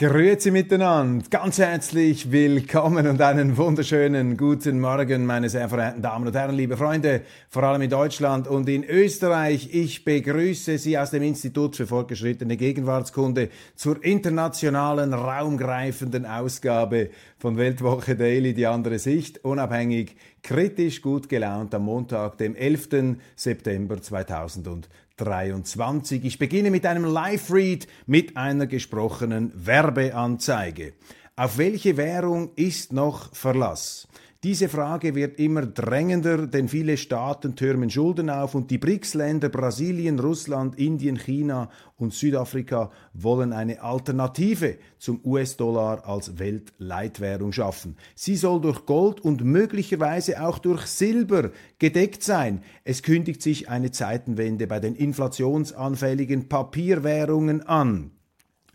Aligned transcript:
Grüezi 0.00 0.52
miteinander, 0.52 1.24
ganz 1.28 1.58
herzlich 1.58 2.30
willkommen 2.30 3.08
und 3.08 3.20
einen 3.20 3.56
wunderschönen 3.56 4.36
guten 4.36 4.78
Morgen, 4.78 5.26
meine 5.26 5.48
sehr 5.48 5.68
verehrten 5.68 6.02
Damen 6.02 6.28
und 6.28 6.36
Herren, 6.36 6.54
liebe 6.54 6.76
Freunde, 6.76 7.22
vor 7.48 7.64
allem 7.64 7.82
in 7.82 7.90
Deutschland 7.90 8.46
und 8.46 8.68
in 8.68 8.84
Österreich. 8.84 9.74
Ich 9.74 10.04
begrüße 10.04 10.78
Sie 10.78 10.96
aus 10.96 11.10
dem 11.10 11.24
Institut 11.24 11.74
für 11.74 11.88
fortgeschrittene 11.88 12.56
Gegenwartskunde 12.56 13.48
zur 13.74 14.04
internationalen, 14.04 15.12
raumgreifenden 15.12 16.26
Ausgabe 16.26 17.10
von 17.36 17.56
Weltwoche 17.56 18.14
Daily, 18.14 18.54
die 18.54 18.68
andere 18.68 19.00
Sicht, 19.00 19.44
unabhängig, 19.44 20.14
kritisch, 20.44 21.02
gut 21.02 21.28
gelaunt 21.28 21.74
am 21.74 21.86
Montag, 21.86 22.38
dem 22.38 22.54
11. 22.54 23.16
September 23.34 24.00
2020. 24.00 25.07
23. 25.18 26.24
Ich 26.24 26.38
beginne 26.38 26.70
mit 26.70 26.86
einem 26.86 27.04
Live-Read 27.04 27.86
mit 28.06 28.36
einer 28.36 28.66
gesprochenen 28.66 29.52
Werbeanzeige. 29.54 30.94
Auf 31.36 31.58
welche 31.58 31.96
Währung 31.96 32.50
ist 32.56 32.92
noch 32.92 33.34
Verlass? 33.34 34.08
Diese 34.44 34.68
Frage 34.68 35.16
wird 35.16 35.40
immer 35.40 35.66
drängender, 35.66 36.46
denn 36.46 36.68
viele 36.68 36.96
Staaten 36.96 37.56
türmen 37.56 37.90
Schulden 37.90 38.30
auf 38.30 38.54
und 38.54 38.70
die 38.70 38.78
BRICS-Länder 38.78 39.48
Brasilien, 39.48 40.20
Russland, 40.20 40.78
Indien, 40.78 41.16
China 41.16 41.70
und 41.96 42.14
Südafrika 42.14 42.92
wollen 43.12 43.52
eine 43.52 43.82
Alternative 43.82 44.78
zum 44.96 45.20
US-Dollar 45.24 46.06
als 46.06 46.38
Weltleitwährung 46.38 47.50
schaffen. 47.50 47.96
Sie 48.14 48.36
soll 48.36 48.60
durch 48.60 48.86
Gold 48.86 49.20
und 49.20 49.42
möglicherweise 49.42 50.40
auch 50.40 50.60
durch 50.60 50.86
Silber 50.86 51.50
gedeckt 51.80 52.22
sein. 52.22 52.62
Es 52.84 53.02
kündigt 53.02 53.42
sich 53.42 53.68
eine 53.68 53.90
Zeitenwende 53.90 54.68
bei 54.68 54.78
den 54.78 54.94
inflationsanfälligen 54.94 56.48
Papierwährungen 56.48 57.66
an. 57.66 58.12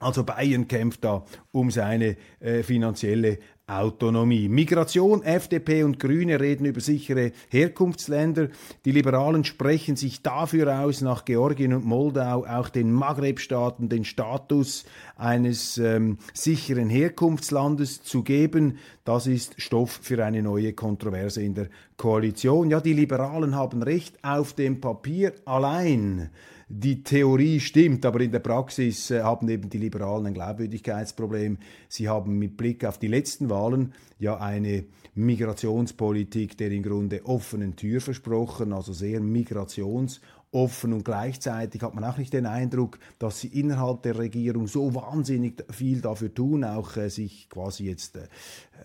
Also 0.00 0.24
Bayern 0.24 0.66
kämpft 0.66 1.04
da 1.04 1.24
um 1.52 1.70
seine 1.70 2.16
äh, 2.40 2.62
finanzielle 2.62 3.38
Autonomie. 3.70 4.48
Migration, 4.48 5.22
FDP 5.22 5.84
und 5.84 6.00
Grüne 6.00 6.40
reden 6.40 6.64
über 6.64 6.80
sichere 6.80 7.32
Herkunftsländer. 7.50 8.48
Die 8.84 8.90
Liberalen 8.90 9.44
sprechen 9.44 9.94
sich 9.94 10.22
dafür 10.22 10.80
aus, 10.80 11.02
nach 11.02 11.24
Georgien 11.24 11.74
und 11.74 11.84
Moldau 11.84 12.44
auch 12.46 12.68
den 12.68 12.92
Maghreb-Staaten 12.92 13.88
den 13.88 14.04
Status 14.04 14.86
eines 15.16 15.78
ähm, 15.78 16.18
sicheren 16.34 16.88
Herkunftslandes 16.88 18.02
zu 18.02 18.24
geben. 18.24 18.78
Das 19.04 19.26
ist 19.26 19.60
Stoff 19.60 20.00
für 20.02 20.24
eine 20.24 20.42
neue 20.42 20.72
Kontroverse 20.72 21.42
in 21.42 21.54
der 21.54 21.68
Koalition. 21.96 22.70
Ja, 22.70 22.80
die 22.80 22.94
Liberalen 22.94 23.54
haben 23.54 23.82
recht 23.82 24.16
auf 24.24 24.54
dem 24.54 24.80
Papier 24.80 25.34
allein 25.44 26.30
die 26.72 27.02
Theorie 27.02 27.58
stimmt, 27.58 28.06
aber 28.06 28.20
in 28.20 28.30
der 28.30 28.38
Praxis 28.38 29.10
äh, 29.10 29.22
haben 29.22 29.48
eben 29.48 29.68
die 29.68 29.78
Liberalen 29.78 30.26
ein 30.26 30.34
Glaubwürdigkeitsproblem. 30.34 31.58
Sie 31.88 32.08
haben 32.08 32.38
mit 32.38 32.56
Blick 32.56 32.84
auf 32.84 32.96
die 32.96 33.08
letzten 33.08 33.50
Wahlen 33.50 33.92
ja 34.20 34.38
eine 34.38 34.84
Migrationspolitik 35.16 36.56
der 36.56 36.70
im 36.70 36.84
Grunde 36.84 37.26
offenen 37.26 37.74
Tür 37.74 38.00
versprochen, 38.00 38.72
also 38.72 38.92
sehr 38.92 39.20
migrationsoffen 39.20 40.92
und 40.92 41.04
gleichzeitig 41.04 41.82
hat 41.82 41.96
man 41.96 42.04
auch 42.04 42.18
nicht 42.18 42.32
den 42.32 42.46
Eindruck, 42.46 43.00
dass 43.18 43.40
sie 43.40 43.48
innerhalb 43.48 44.04
der 44.04 44.16
Regierung 44.16 44.68
so 44.68 44.94
wahnsinnig 44.94 45.64
viel 45.72 46.00
dafür 46.00 46.32
tun, 46.32 46.62
auch 46.62 46.96
äh, 46.96 47.10
sich 47.10 47.48
quasi 47.48 47.86
jetzt 47.86 48.16
äh, 48.16 48.28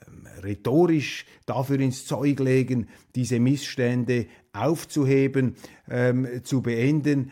ähm, 0.07 0.25
rhetorisch 0.41 1.27
dafür 1.45 1.79
ins 1.79 2.07
Zeug 2.07 2.39
legen, 2.39 2.88
diese 3.13 3.39
Missstände 3.39 4.25
aufzuheben, 4.53 5.55
ähm, 5.88 6.27
zu 6.43 6.61
beenden 6.61 7.31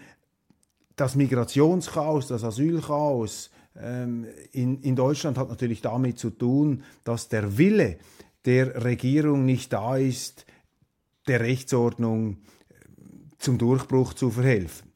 das 0.96 1.16
Migrationschaos, 1.16 2.28
das 2.28 2.44
Asylchaos 2.44 3.50
ähm, 3.80 4.28
in, 4.52 4.82
in 4.82 4.96
Deutschland 4.96 5.38
hat 5.38 5.50
natürlich 5.50 5.82
damit 5.82 6.20
zu 6.20 6.30
tun, 6.30 6.84
dass 7.04 7.30
der 7.30 7.58
Wille 7.58 7.98
der 8.46 8.84
Regierung 8.84 9.46
nicht 9.46 9.74
da 9.74 9.98
ist, 9.98 10.46
der 11.28 11.40
Rechtsordnung 11.40 12.38
äh, 12.70 12.74
zum 13.38 13.58
Durchbruch 13.58 14.14
zu 14.14 14.30
verhelfen. 14.30 14.92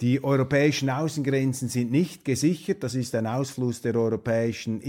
Die 0.00 0.22
europäischen 0.22 0.90
Außengrenzen 0.90 1.68
sind 1.68 1.90
nicht 1.90 2.24
gesichert. 2.24 2.84
Das 2.84 2.94
ist 2.94 3.14
ein 3.14 3.26
Ausfluss 3.26 3.80
der 3.80 3.96
europäischen 3.96 4.80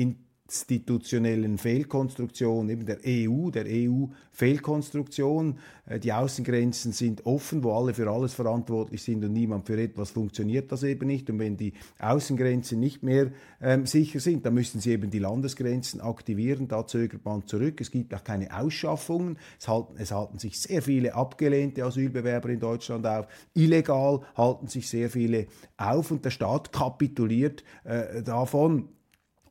institutionellen 0.50 1.60
Fehlkonstruktion, 1.60 2.70
eben 2.70 2.86
der 2.88 2.98
EU, 3.06 3.52
der 3.52 3.66
EU-Fehlkonstruktion. 3.68 5.60
Äh, 5.86 6.00
die 6.00 6.12
Außengrenzen 6.12 6.92
sind 6.92 7.28
offen, 7.28 7.64
wo 7.64 7.74
alle 7.74 7.94
für 7.94 8.10
alles 8.10 8.34
verantwortlich 8.34 9.04
sind 9.04 9.24
und 9.24 9.34
niemand 9.34 9.68
für 9.68 9.80
etwas 9.80 10.10
funktioniert 10.10 10.72
das 10.72 10.82
eben 10.82 11.06
nicht. 11.06 11.30
Und 11.30 11.38
wenn 11.38 11.56
die 11.56 11.74
Außengrenzen 12.00 12.80
nicht 12.80 13.04
mehr 13.04 13.32
ähm, 13.62 13.86
sicher 13.86 14.20
sind, 14.20 14.44
dann 14.44 14.56
müssen 14.56 14.82
sie 14.82 14.92
eben 14.92 15.12
die 15.12 15.20
Landesgrenzen 15.20 16.02
aktivieren. 16.02 16.68
Da 16.68 16.88
zögert 16.88 17.24
man 17.26 17.46
zurück. 17.46 17.80
Es 17.80 17.92
gibt 17.92 18.12
auch 18.16 18.24
keine 18.24 18.58
Ausschaffungen. 18.58 19.38
Es 19.60 19.68
halten, 19.68 19.98
es 19.98 20.12
halten 20.12 20.40
sich 20.40 20.60
sehr 20.60 20.82
viele 20.82 21.14
abgelehnte 21.14 21.86
Asylbewerber 21.86 22.50
in 22.50 22.60
Deutschland 22.60 23.06
auf. 23.06 23.28
Illegal 23.54 24.22
halten 24.36 24.66
sich 24.68 24.90
sehr 24.90 25.12
viele 25.12 25.46
auf 25.78 26.10
und 26.10 26.26
der 26.26 26.32
Staat 26.32 26.72
kapituliert 26.72 27.64
äh, 27.84 28.24
davon. 28.24 28.90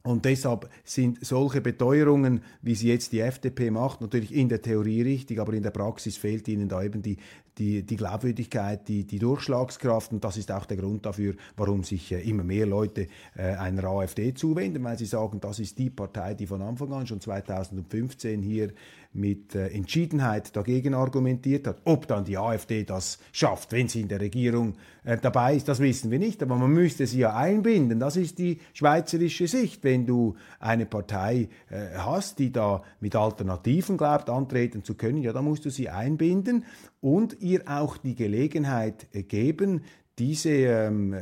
Und 0.02 0.24
deshalb 0.24 0.70
sind 0.84 1.24
solche 1.24 1.60
Beteuerungen, 1.60 2.42
wie 2.62 2.74
sie 2.74 2.88
jetzt 2.88 3.12
die 3.12 3.20
FDP 3.20 3.70
macht, 3.70 4.00
natürlich 4.00 4.34
in 4.34 4.48
der 4.48 4.62
Theorie 4.62 5.02
richtig, 5.02 5.38
aber 5.38 5.52
in 5.52 5.62
der 5.62 5.70
Praxis 5.70 6.16
fehlt 6.16 6.48
ihnen 6.48 6.68
da 6.68 6.82
eben 6.82 7.02
die, 7.02 7.18
die, 7.58 7.82
die 7.82 7.96
Glaubwürdigkeit, 7.96 8.86
die, 8.88 9.04
die 9.04 9.18
Durchschlagskraft. 9.18 10.12
Und 10.12 10.24
das 10.24 10.36
ist 10.36 10.52
auch 10.52 10.64
der 10.66 10.76
Grund 10.76 11.04
dafür, 11.04 11.34
warum 11.56 11.84
sich 11.84 12.12
äh, 12.12 12.20
immer 12.20 12.44
mehr 12.44 12.66
Leute 12.66 13.08
äh, 13.36 13.42
einer 13.42 13.84
AfD 13.84 14.32
zuwenden, 14.34 14.84
weil 14.84 14.98
sie 14.98 15.06
sagen, 15.06 15.40
das 15.40 15.58
ist 15.58 15.78
die 15.78 15.90
Partei, 15.90 16.34
die 16.34 16.46
von 16.46 16.62
Anfang 16.62 16.92
an 16.92 17.06
schon 17.06 17.20
2015 17.20 18.42
hier 18.42 18.72
mit 19.12 19.54
äh, 19.54 19.68
Entschiedenheit 19.68 20.54
dagegen 20.54 20.94
argumentiert 20.94 21.66
hat. 21.66 21.80
Ob 21.84 22.06
dann 22.06 22.24
die 22.24 22.36
AfD 22.36 22.84
das 22.84 23.18
schafft, 23.32 23.72
wenn 23.72 23.88
sie 23.88 24.02
in 24.02 24.08
der 24.08 24.20
Regierung 24.20 24.74
äh, 25.04 25.16
dabei 25.16 25.56
ist, 25.56 25.68
das 25.68 25.80
wissen 25.80 26.10
wir 26.10 26.18
nicht. 26.18 26.42
Aber 26.42 26.56
man 26.56 26.70
müsste 26.70 27.06
sie 27.06 27.20
ja 27.20 27.34
einbinden. 27.34 27.98
Das 27.98 28.16
ist 28.16 28.38
die 28.38 28.58
schweizerische 28.74 29.48
Sicht. 29.48 29.82
Wenn 29.82 30.06
du 30.06 30.36
eine 30.60 30.86
Partei 30.86 31.48
äh, 31.70 31.96
hast, 31.96 32.38
die 32.38 32.52
da 32.52 32.82
mit 33.00 33.16
Alternativen 33.16 33.96
glaubt, 33.96 34.30
antreten 34.30 34.84
zu 34.84 34.94
können, 34.94 35.22
ja, 35.22 35.32
dann 35.32 35.44
musst 35.44 35.64
du 35.64 35.70
sie 35.70 35.88
einbinden 35.88 36.64
und 37.00 37.40
ihr 37.40 37.62
auch 37.66 37.96
die 37.96 38.14
Gelegenheit 38.14 39.06
äh, 39.12 39.22
geben, 39.22 39.82
diese 40.18 40.50
ähm, 40.50 41.14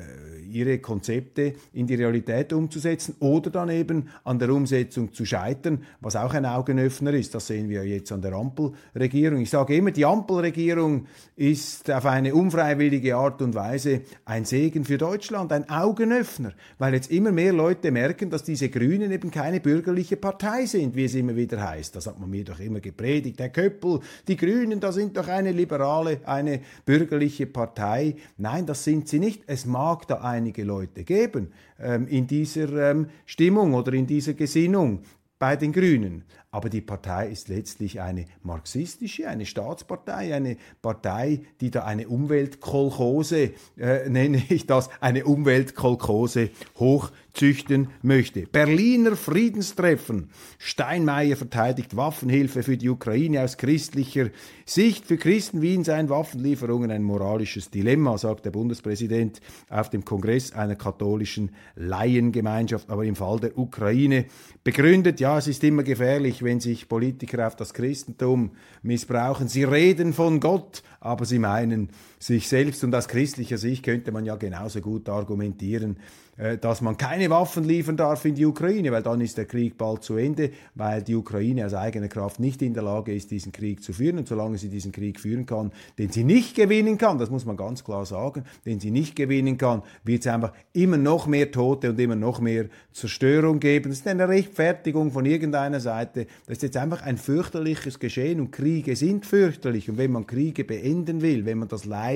ihre 0.57 0.79
Konzepte 0.79 1.55
in 1.73 1.87
die 1.87 1.95
Realität 1.95 2.53
umzusetzen 2.53 3.17
oder 3.21 3.51
dann 3.51 3.69
eben 3.69 4.09
an 4.25 4.39
der 4.39 4.51
Umsetzung 4.51 5.13
zu 5.13 5.25
scheitern, 5.25 5.83
was 6.01 6.17
auch 6.17 6.35
ein 6.35 6.47
Augenöffner 6.47 7.13
ist. 7.13 7.35
Das 7.35 7.47
sehen 7.47 7.69
wir 7.69 7.85
jetzt 7.85 8.13
an 8.13 8.23
der 8.23 8.33
Ampelregierung. 8.33 9.41
Ich 9.41 9.51
sage 9.51 9.77
immer, 9.77 9.91
die 9.91 10.05
Ampelregierung 10.05 11.07
ist 11.37 11.91
auf 11.91 12.07
eine 12.07 12.35
unfreiwillige 12.35 13.17
Art 13.17 13.43
und 13.43 13.55
Weise 13.55 14.03
ein 14.25 14.45
Segen 14.45 14.85
für 14.85 14.99
Deutschland, 14.99 15.53
ein 15.53 15.69
Augenöffner, 15.69 16.53
weil 16.79 16.95
jetzt 16.95 17.11
immer 17.11 17.33
mehr 17.33 17.53
Leute 17.53 17.91
merken, 17.91 18.31
dass 18.31 18.45
diese 18.45 18.69
Grünen 18.69 19.11
eben 19.13 19.31
keine 19.31 19.61
bürgerliche 19.61 20.17
Partei 20.17 20.67
sind, 20.67 20.97
wie 20.97 21.05
es 21.05 21.15
immer 21.15 21.37
wieder 21.37 21.69
heißt. 21.69 21.95
Das 21.97 22.07
hat 22.07 22.19
man 22.19 22.31
mir 22.31 22.45
doch 22.45 22.61
immer 22.61 22.81
gepredigt. 22.81 23.39
Herr 23.41 23.51
Köppel, 23.51 24.01
die 24.27 24.37
Grünen, 24.37 24.81
da 24.81 24.93
sind 24.93 25.17
doch 25.17 25.29
eine 25.29 25.53
liberale, 25.53 26.21
eine 26.25 26.61
bürgerliche 26.85 27.47
Partei. 27.47 28.17
Nein, 28.39 28.67
das 28.67 28.85
sind 28.87 29.09
sie 29.09 29.19
nicht. 29.19 29.43
Es 29.49 29.67
mag 29.67 30.07
da 30.07 30.21
einige 30.23 30.63
Leute 30.63 31.03
geben 31.03 31.53
ähm, 31.81 32.07
in 32.07 32.29
dieser 32.29 32.91
ähm, 32.91 33.09
Stimmung 33.27 33.75
oder 33.75 33.93
in 33.93 34.07
dieser 34.07 34.35
Gesinnung 34.35 35.01
bei 35.39 35.57
den 35.57 35.73
Grünen. 35.73 36.25
Aber 36.57 36.71
die 36.71 36.81
Partei 36.81 37.29
ist 37.29 37.49
letztlich 37.49 38.01
eine 38.01 38.25
marxistische, 38.43 39.29
eine 39.29 39.45
Staatspartei, 39.45 40.35
eine 40.35 40.57
Partei, 40.81 41.43
die 41.61 41.71
da 41.71 41.85
eine 41.85 42.09
Umweltkolchose, 42.09 43.51
äh, 43.77 44.09
nenne 44.09 44.43
ich 44.49 44.67
das, 44.67 44.89
eine 45.01 45.27
Umweltkolchose 45.27 46.49
hochzüchten 46.79 47.89
möchte. 48.01 48.47
Berliner 48.47 49.17
Friedenstreffen. 49.17 50.31
Steinmeier 50.57 51.37
verteidigt 51.37 51.95
Waffenhilfe 51.95 52.63
für 52.63 52.79
die 52.79 52.89
Ukraine 52.89 53.43
aus 53.43 53.59
christlicher 53.59 54.31
Sicht. 54.65 55.05
Für 55.05 55.19
Christen 55.19 55.61
Wien 55.61 55.85
seien 55.85 56.09
Waffenlieferungen 56.09 56.91
ein 56.91 57.03
moralisches 57.03 57.71
Dilemma, 57.71 58.17
sagt 58.17 58.47
der 58.47 58.51
Bundespräsident 58.53 59.41
auf 59.69 59.91
dem 59.91 60.07
Kongress 60.07 60.53
einer 60.53 60.77
katholischen 60.77 61.51
Laiengemeinschaft. 61.75 62.89
Aber 62.89 63.05
im 63.05 63.17
Fall 63.17 63.41
der 63.41 63.59
Ukraine 63.59 64.25
begründet, 64.65 65.21
ja, 65.21 65.26
es 65.35 65.49
ist 65.49 65.65
immer 65.65 65.83
gefährlich, 65.83 66.43
wenn 66.43 66.61
sich 66.61 66.89
Politiker 66.89 67.47
auf 67.47 67.57
das 67.57 67.75
Christentum 67.75 68.53
missbrauchen. 68.83 69.49
Sie 69.49 69.65
reden 69.65 70.13
von 70.13 70.41
Gott, 70.41 70.83
aber 71.01 71.25
sie 71.25 71.39
meinen 71.39 71.91
sich 72.27 72.49
selbst. 72.49 72.83
Und 72.83 72.95
aus 72.95 73.09
christlicher 73.09 73.59
Sicht 73.59 73.85
könnte 73.85 74.11
man 74.13 74.25
ja 74.25 74.37
genauso 74.37 74.81
gut 74.81 75.09
argumentieren, 75.09 75.97
äh, 76.37 76.59
dass 76.59 76.81
man 76.81 76.97
keine 76.97 77.31
Waffen 77.31 77.65
liefern 77.65 77.97
darf 77.97 78.25
in 78.25 78.35
die 78.35 78.45
Ukraine, 78.45 78.93
weil 78.93 79.03
dann 79.03 79.21
ist 79.21 79.39
der 79.39 79.47
Krieg 79.47 79.79
bald 79.79 80.03
zu 80.03 80.17
Ende, 80.17 80.51
weil 80.75 81.03
die 81.03 81.15
Ukraine 81.15 81.65
aus 81.65 81.73
eigener 81.73 82.09
Kraft 82.09 82.41
nicht 82.41 82.61
in 82.63 82.75
der 82.75 82.83
Lage 82.83 83.15
ist, 83.15 83.31
diesen 83.31 83.53
Krieg 83.53 83.83
zu 83.83 83.93
führen. 83.93 84.19
Und 84.19 84.29
solange 84.29 84.59
sie 84.59 84.69
diesen 84.69 84.93
Krieg 84.93 85.21
führen 85.21 85.47
kann, 85.47 85.73
den 85.99 86.11
sie 86.11 86.25
nicht 86.25 86.57
gewinnen 86.57 86.99
kann, 86.99 87.19
das 87.19 87.31
muss 87.31 87.47
man 87.47 87.57
ganz 87.57 87.85
klar 87.85 88.05
sagen, 88.05 88.45
den 88.67 88.81
sie 88.81 88.91
nicht 88.91 89.17
gewinnen 89.17 89.57
kann, 89.57 89.83
wird 90.05 90.27
es 90.27 90.27
einfach 90.27 90.53
immer 90.73 90.99
noch 90.99 91.27
mehr 91.27 91.51
Tote 91.51 91.91
und 91.91 92.01
immer 92.01 92.17
noch 92.17 92.41
mehr 92.41 92.67
Zerstörung 92.93 93.61
geben. 93.61 93.91
Das 93.91 94.01
ist 94.01 94.09
eine 94.09 94.29
Rechtfertigung 94.29 95.13
von 95.13 95.25
irgendeiner 95.25 95.81
Seite. 95.81 96.27
Das 96.47 96.59
ist 96.59 96.63
jetzt 96.63 96.77
einfach 96.77 97.03
ein 97.03 97.17
fürchterliches 97.17 97.99
Geschehen 97.99 98.41
und 98.41 98.51
Kriege 98.51 98.97
sind 98.97 99.25
fürchterlich. 99.25 99.89
Und 99.89 99.97
wenn 99.97 100.13
man 100.13 100.27
Kriege 100.27 100.65
beenden 100.65 101.23
will, 101.23 101.47
wenn 101.47 101.59
man 101.59 101.69
das 101.69 101.85
Leid 101.85 102.16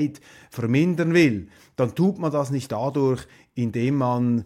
vermindern 0.50 1.14
will, 1.14 1.49
dann 1.76 1.95
tut 1.95 2.19
man 2.19 2.33
das 2.33 2.50
nicht 2.50 2.73
dadurch, 2.73 3.26
indem 3.54 3.97
man 3.97 4.40
äh, 4.40 4.45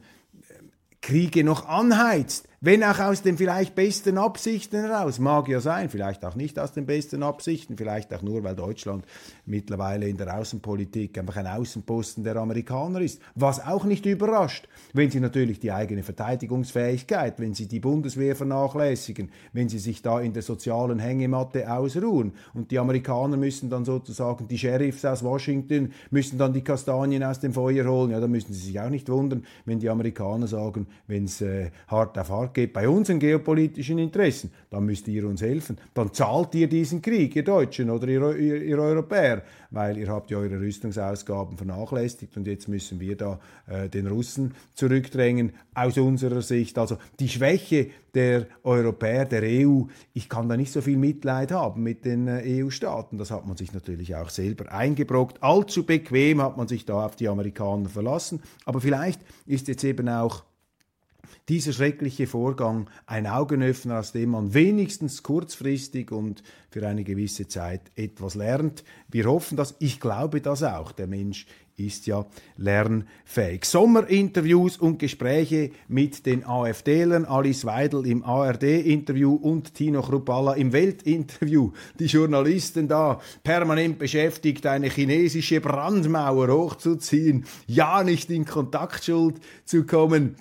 Kriege 1.00 1.44
noch 1.44 1.66
anheizt, 1.66 2.48
wenn 2.64 2.82
auch 2.82 2.98
aus 2.98 3.20
den 3.20 3.36
vielleicht 3.36 3.74
besten 3.74 4.16
Absichten 4.16 4.80
heraus, 4.80 5.18
mag 5.18 5.48
ja 5.48 5.60
sein, 5.60 5.90
vielleicht 5.90 6.24
auch 6.24 6.34
nicht 6.34 6.58
aus 6.58 6.72
den 6.72 6.86
besten 6.86 7.22
Absichten, 7.22 7.76
vielleicht 7.76 8.14
auch 8.14 8.22
nur, 8.22 8.42
weil 8.42 8.56
Deutschland 8.56 9.04
mittlerweile 9.44 10.08
in 10.08 10.16
der 10.16 10.34
Außenpolitik 10.34 11.18
einfach 11.18 11.36
ein 11.36 11.46
Außenposten 11.46 12.24
der 12.24 12.36
Amerikaner 12.36 13.02
ist, 13.02 13.20
was 13.34 13.60
auch 13.60 13.84
nicht 13.84 14.06
überrascht, 14.06 14.66
wenn 14.94 15.10
sie 15.10 15.20
natürlich 15.20 15.60
die 15.60 15.72
eigene 15.72 16.02
Verteidigungsfähigkeit, 16.02 17.38
wenn 17.38 17.52
sie 17.52 17.68
die 17.68 17.80
Bundeswehr 17.80 18.34
vernachlässigen, 18.34 19.30
wenn 19.52 19.68
sie 19.68 19.78
sich 19.78 20.00
da 20.00 20.20
in 20.20 20.32
der 20.32 20.42
sozialen 20.42 21.00
Hängematte 21.00 21.70
ausruhen. 21.70 22.32
Und 22.54 22.70
die 22.70 22.78
Amerikaner 22.78 23.36
müssen 23.36 23.68
dann 23.68 23.84
sozusagen, 23.84 24.48
die 24.48 24.56
Sheriffs 24.56 25.04
aus 25.04 25.22
Washington 25.22 25.92
müssen 26.10 26.38
dann 26.38 26.54
die 26.54 26.64
Kastanien 26.64 27.24
aus 27.24 27.40
dem 27.40 27.52
Feuer 27.52 27.84
holen, 27.84 28.12
ja, 28.12 28.20
da 28.20 28.26
müssen 28.26 28.54
sie 28.54 28.68
sich 28.68 28.80
auch 28.80 28.88
nicht 28.88 29.10
wundern, 29.10 29.44
wenn 29.66 29.80
die 29.80 29.90
Amerikaner 29.90 30.46
sagen, 30.46 30.86
wenn 31.06 31.24
es 31.24 31.42
äh, 31.42 31.70
hart 31.88 32.16
auf 32.16 32.30
hart 32.30 32.53
geht 32.54 32.72
bei 32.72 32.88
unseren 32.88 33.18
geopolitischen 33.18 33.98
Interessen, 33.98 34.52
dann 34.70 34.86
müsst 34.86 35.06
ihr 35.08 35.26
uns 35.26 35.42
helfen. 35.42 35.76
Dann 35.92 36.12
zahlt 36.12 36.54
ihr 36.54 36.68
diesen 36.68 37.02
Krieg, 37.02 37.36
ihr 37.36 37.44
Deutschen 37.44 37.90
oder 37.90 38.08
ihr, 38.08 38.36
ihr, 38.36 38.62
ihr 38.62 38.78
Europäer, 38.78 39.42
weil 39.70 39.98
ihr 39.98 40.08
habt 40.08 40.30
ja 40.30 40.38
eure 40.38 40.58
Rüstungsausgaben 40.60 41.56
vernachlässigt 41.56 42.36
und 42.36 42.46
jetzt 42.46 42.68
müssen 42.68 43.00
wir 43.00 43.16
da 43.16 43.40
äh, 43.66 43.88
den 43.88 44.06
Russen 44.06 44.54
zurückdrängen 44.74 45.52
aus 45.74 45.98
unserer 45.98 46.42
Sicht. 46.42 46.78
Also 46.78 46.96
die 47.20 47.28
Schwäche 47.28 47.90
der 48.14 48.46
Europäer, 48.62 49.24
der 49.24 49.42
EU, 49.42 49.82
ich 50.12 50.28
kann 50.28 50.48
da 50.48 50.56
nicht 50.56 50.72
so 50.72 50.80
viel 50.80 50.96
Mitleid 50.96 51.52
haben 51.52 51.82
mit 51.82 52.04
den 52.04 52.28
äh, 52.28 52.62
EU-Staaten. 52.62 53.18
Das 53.18 53.30
hat 53.30 53.46
man 53.46 53.56
sich 53.56 53.72
natürlich 53.72 54.14
auch 54.14 54.30
selber 54.30 54.72
eingebrockt. 54.72 55.42
Allzu 55.42 55.84
bequem 55.84 56.40
hat 56.40 56.56
man 56.56 56.68
sich 56.68 56.84
da 56.84 57.04
auf 57.04 57.16
die 57.16 57.28
Amerikaner 57.28 57.88
verlassen. 57.88 58.40
Aber 58.64 58.80
vielleicht 58.80 59.20
ist 59.46 59.68
jetzt 59.68 59.84
eben 59.84 60.08
auch 60.08 60.44
dieser 61.48 61.72
schreckliche 61.72 62.26
Vorgang 62.26 62.88
ein 63.06 63.26
Augenöffner, 63.26 63.98
aus 63.98 64.12
dem 64.12 64.30
man 64.30 64.54
wenigstens 64.54 65.22
kurzfristig 65.22 66.10
und 66.10 66.42
für 66.70 66.86
eine 66.86 67.04
gewisse 67.04 67.48
Zeit 67.48 67.82
etwas 67.96 68.34
lernt. 68.34 68.82
Wir 69.08 69.26
hoffen 69.26 69.56
das, 69.56 69.74
ich 69.78 70.00
glaube 70.00 70.40
das 70.40 70.62
auch. 70.62 70.92
Der 70.92 71.06
Mensch 71.06 71.46
ist 71.76 72.06
ja 72.06 72.24
lernfähig. 72.56 73.64
Sommerinterviews 73.64 74.78
und 74.78 74.98
Gespräche 74.98 75.72
mit 75.88 76.24
den 76.24 76.44
AfDlern, 76.44 77.24
Alice 77.24 77.64
Weidel 77.64 78.06
im 78.06 78.24
ARD-Interview 78.24 79.34
und 79.34 79.74
Tino 79.74 80.00
Chrupalla 80.02 80.54
im 80.54 80.72
Weltinterview. 80.72 81.72
Die 81.98 82.06
Journalisten 82.06 82.88
da 82.88 83.20
permanent 83.42 83.98
beschäftigt, 83.98 84.66
eine 84.66 84.88
chinesische 84.88 85.60
Brandmauer 85.60 86.48
hochzuziehen, 86.48 87.44
ja 87.66 88.04
nicht 88.04 88.30
in 88.30 88.44
Kontaktschuld 88.44 89.40
zu 89.64 89.84
kommen 89.84 90.36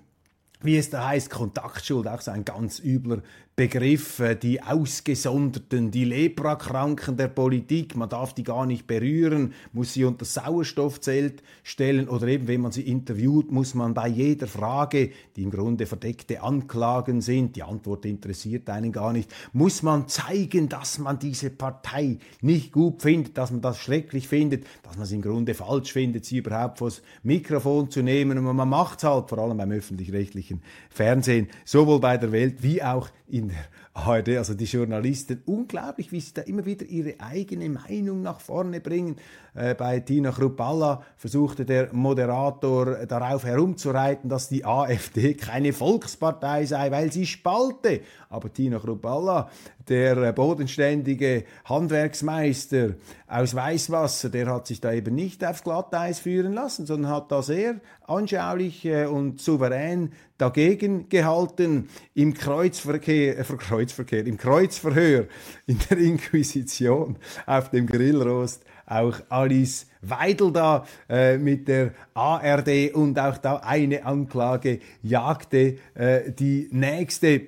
wie 0.63 0.77
es 0.77 0.89
da 0.89 1.07
heißt, 1.07 1.29
Kontaktschuld, 1.29 2.07
auch 2.07 2.21
so 2.21 2.31
ein 2.31 2.45
ganz 2.45 2.79
übler 2.79 3.21
Begriff, 3.55 4.19
die 4.41 4.63
Ausgesonderten, 4.63 5.91
die 5.91 6.05
Leprakranken 6.05 7.17
der 7.17 7.27
Politik, 7.27 7.95
man 7.95 8.09
darf 8.09 8.33
die 8.33 8.41
gar 8.41 8.65
nicht 8.65 8.87
berühren, 8.87 9.53
muss 9.73 9.93
sie 9.93 10.05
unter 10.05 10.25
Sauerstoffzelt 10.25 11.43
stellen 11.61 12.09
oder 12.09 12.25
eben, 12.29 12.47
wenn 12.47 12.61
man 12.61 12.71
sie 12.71 12.81
interviewt, 12.81 13.51
muss 13.51 13.75
man 13.75 13.93
bei 13.93 14.07
jeder 14.07 14.47
Frage, 14.47 15.11
die 15.35 15.43
im 15.43 15.51
Grunde 15.51 15.85
verdeckte 15.85 16.41
Anklagen 16.41 17.21
sind, 17.21 17.55
die 17.55 17.61
Antwort 17.61 18.05
interessiert 18.05 18.71
einen 18.71 18.91
gar 18.91 19.13
nicht, 19.13 19.31
muss 19.53 19.83
man 19.83 20.07
zeigen, 20.07 20.67
dass 20.67 20.97
man 20.97 21.19
diese 21.19 21.51
Partei 21.51 22.17
nicht 22.41 22.71
gut 22.71 23.03
findet, 23.03 23.37
dass 23.37 23.51
man 23.51 23.61
das 23.61 23.77
schrecklich 23.77 24.27
findet, 24.27 24.65
dass 24.81 24.95
man 24.95 25.03
es 25.03 25.11
im 25.11 25.21
Grunde 25.21 25.53
falsch 25.53 25.93
findet, 25.93 26.25
sie 26.25 26.37
überhaupt 26.37 26.79
vors 26.79 27.03
Mikrofon 27.21 27.91
zu 27.91 28.01
nehmen. 28.01 28.39
Und 28.39 28.55
man 28.55 28.67
macht 28.67 28.97
es 28.97 29.03
halt, 29.03 29.29
vor 29.29 29.37
allem 29.37 29.57
beim 29.57 29.71
öffentlich-rechtlichen 29.71 30.63
Fernsehen, 30.89 31.49
sowohl 31.65 31.99
bei 31.99 32.17
der 32.17 32.31
Welt 32.31 32.63
wie 32.63 32.81
auch 32.81 33.09
in 33.27 33.42
der 33.49 33.65
ARD, 33.95 34.37
also 34.37 34.55
die 34.55 34.65
Journalisten, 34.65 35.43
unglaublich, 35.45 36.11
wie 36.11 36.19
sie 36.19 36.33
da 36.33 36.41
immer 36.41 36.65
wieder 36.65 36.85
ihre 36.85 37.19
eigene 37.19 37.69
Meinung 37.69 38.23
nach 38.23 38.39
vorne 38.39 38.81
bringen. 38.81 39.17
Äh, 39.53 39.75
bei 39.75 39.99
Tina 39.99 40.31
Chrupalla 40.31 41.03
versuchte 41.15 41.63
der 41.63 41.93
Moderator 41.93 43.05
darauf 43.05 43.45
herumzureiten, 43.45 44.29
dass 44.29 44.49
die 44.49 44.65
AfD 44.65 45.35
keine 45.35 45.73
Volkspartei 45.73 46.65
sei, 46.65 46.89
weil 46.89 47.11
sie 47.11 47.27
spalte. 47.27 48.01
Aber 48.29 48.51
Tina 48.51 48.79
Chrupalla, 48.79 49.51
der 49.87 50.33
bodenständige 50.33 51.43
Handwerksmeister 51.65 52.95
aus 53.27 53.53
Weißwasser, 53.53 54.29
der 54.29 54.47
hat 54.47 54.65
sich 54.65 54.81
da 54.81 54.91
eben 54.91 55.13
nicht 55.13 55.45
aufs 55.45 55.63
Glatteis 55.63 56.19
führen 56.19 56.53
lassen, 56.53 56.87
sondern 56.87 57.11
hat 57.11 57.31
da 57.31 57.43
sehr 57.43 57.75
anschaulich 58.07 58.85
äh, 58.85 59.05
und 59.05 59.39
souverän 59.39 60.13
dagegen 60.37 61.09
gehalten 61.09 61.89
im 62.13 62.33
Kreuzverkehr, 62.33 63.37
äh, 63.37 63.43
Kreuzverkehr, 63.83 64.25
im 64.25 64.37
Kreuzverhör 64.37 65.25
in 65.65 65.77
der 65.89 65.97
Inquisition 65.97 67.17
auf 67.45 67.69
dem 67.69 67.85
Grillrost 67.85 68.63
auch 68.85 69.19
Alice 69.29 69.87
Weidel 70.01 70.51
da 70.51 70.85
äh, 71.09 71.37
mit 71.37 71.67
der 71.67 71.91
ARD 72.13 72.93
und 72.93 73.19
auch 73.19 73.37
da 73.37 73.57
eine 73.57 74.05
Anklage 74.05 74.79
jagte 75.01 75.77
äh, 75.95 76.31
die 76.31 76.69
nächste. 76.71 77.41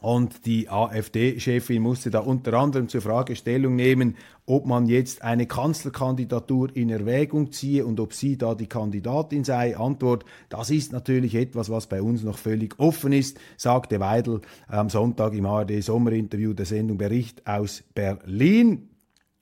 Und 0.00 0.46
die 0.46 0.68
AfD-Chefin 0.68 1.80
musste 1.80 2.10
da 2.10 2.18
unter 2.18 2.54
anderem 2.54 2.88
zur 2.88 3.02
Fragestellung 3.02 3.76
nehmen, 3.76 4.16
ob 4.46 4.66
man 4.66 4.86
jetzt 4.86 5.22
eine 5.22 5.46
Kanzlerkandidatur 5.46 6.74
in 6.74 6.90
Erwägung 6.90 7.52
ziehe 7.52 7.86
und 7.86 8.00
ob 8.00 8.12
sie 8.12 8.36
da 8.36 8.54
die 8.54 8.66
Kandidatin 8.66 9.44
sei. 9.44 9.76
Antwort, 9.76 10.24
das 10.48 10.70
ist 10.70 10.92
natürlich 10.92 11.34
etwas, 11.34 11.70
was 11.70 11.86
bei 11.86 12.02
uns 12.02 12.24
noch 12.24 12.38
völlig 12.38 12.78
offen 12.78 13.12
ist, 13.12 13.38
sagte 13.56 14.00
Weidel 14.00 14.40
am 14.66 14.90
Sonntag 14.90 15.34
im 15.34 15.46
ARD-Sommerinterview 15.46 16.54
der 16.54 16.66
Sendung 16.66 16.98
Bericht 16.98 17.46
aus 17.46 17.84
Berlin. 17.94 18.88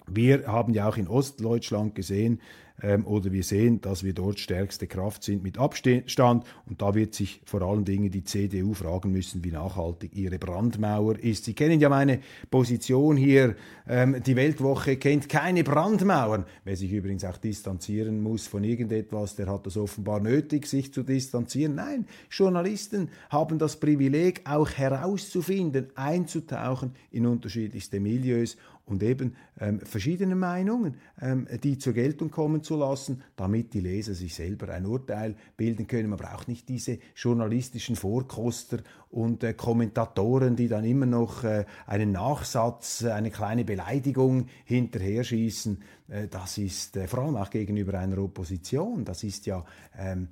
Wir 0.07 0.47
haben 0.47 0.75
ja 0.75 0.89
auch 0.89 0.97
in 0.97 1.09
Ostdeutschland 1.09 1.95
gesehen, 1.95 2.41
ähm, 2.83 3.07
oder 3.07 3.33
wir 3.33 3.43
sehen, 3.43 3.81
dass 3.81 4.05
wir 4.05 4.13
dort 4.13 4.39
stärkste 4.39 4.87
Kraft 4.87 5.23
sind 5.23 5.43
mit 5.43 5.59
Abstand. 5.59 6.45
Und 6.67 6.83
da 6.83 6.95
wird 6.95 7.15
sich 7.15 7.41
vor 7.45 7.63
allen 7.63 7.85
Dingen 7.85 8.11
die 8.11 8.25
CDU 8.25 8.75
fragen 8.75 9.13
müssen, 9.13 9.45
wie 9.45 9.51
nachhaltig 9.51 10.15
ihre 10.15 10.39
Brandmauer 10.39 11.19
ist. 11.19 11.45
Sie 11.45 11.55
kennen 11.55 11.81
ja 11.81 11.89
meine 11.89 12.21
Position 12.51 13.17
hier. 13.17 13.57
Ähm, 13.89 14.23
die 14.25 14.37
Weltwoche 14.37 14.97
kennt 14.97 15.29
keine 15.29 15.65
Brandmauern. 15.65 16.45
Wer 16.65 16.77
sich 16.77 16.93
übrigens 16.93 17.25
auch 17.25 17.37
distanzieren 17.37 18.23
muss 18.23 18.47
von 18.47 18.65
irgendetwas, 18.65 19.37
der 19.37 19.47
hat 19.47 19.67
das 19.67 19.77
offenbar 19.77 20.21
nötig, 20.21 20.67
sich 20.67 20.93
zu 20.93 21.03
distanzieren. 21.03 21.75
Nein, 21.75 22.07
Journalisten 22.31 23.11
haben 23.31 23.59
das 23.59 23.79
Privileg, 23.79 24.43
auch 24.45 24.71
herauszufinden, 24.71 25.89
einzutauchen 25.95 26.93
in 27.11 27.27
unterschiedlichste 27.27 28.01
Milieus 28.01 28.57
und 28.91 29.03
eben 29.03 29.37
ähm, 29.59 29.81
verschiedene 29.81 30.35
Meinungen, 30.35 30.97
ähm, 31.21 31.47
die 31.63 31.79
zur 31.79 31.93
Geltung 31.93 32.31
kommen 32.31 32.63
zu 32.63 32.77
lassen, 32.77 33.23
damit 33.37 33.73
die 33.73 33.81
Leser 33.81 34.15
sich 34.15 34.35
selber 34.35 34.69
ein 34.69 34.85
Urteil 34.85 35.37
bilden 35.57 35.87
können. 35.87 36.11
Man 36.11 36.19
braucht 36.19 36.49
nicht 36.49 36.69
diese 36.69 36.99
journalistischen 37.15 37.97
Vorkoster 37.97 38.79
und 39.11 39.45
äh, 39.45 39.55
Kommentatoren, 39.55 40.57
die 40.57 40.69
dann 40.69 40.85
immer 40.85 41.07
noch 41.07 41.45
äh, 41.45 41.65
einen 41.87 42.13
Nachsatz, 42.13 43.03
äh, 43.03 43.13
eine 43.13 43.31
kleine 43.31 43.65
Beleidigung 43.65 44.47
hinterher 44.65 45.23
schießen. 45.23 45.83
Äh, 46.09 46.29
das 46.29 46.59
ist 46.59 46.97
äh, 46.97 47.07
vor 47.07 47.21
allem 47.21 47.37
auch 47.37 47.51
gegenüber 47.51 47.99
einer 47.99 48.19
Opposition, 48.19 49.05
das 49.05 49.23
ist 49.23 49.47
ja 49.47 49.65
ähm, 49.97 50.29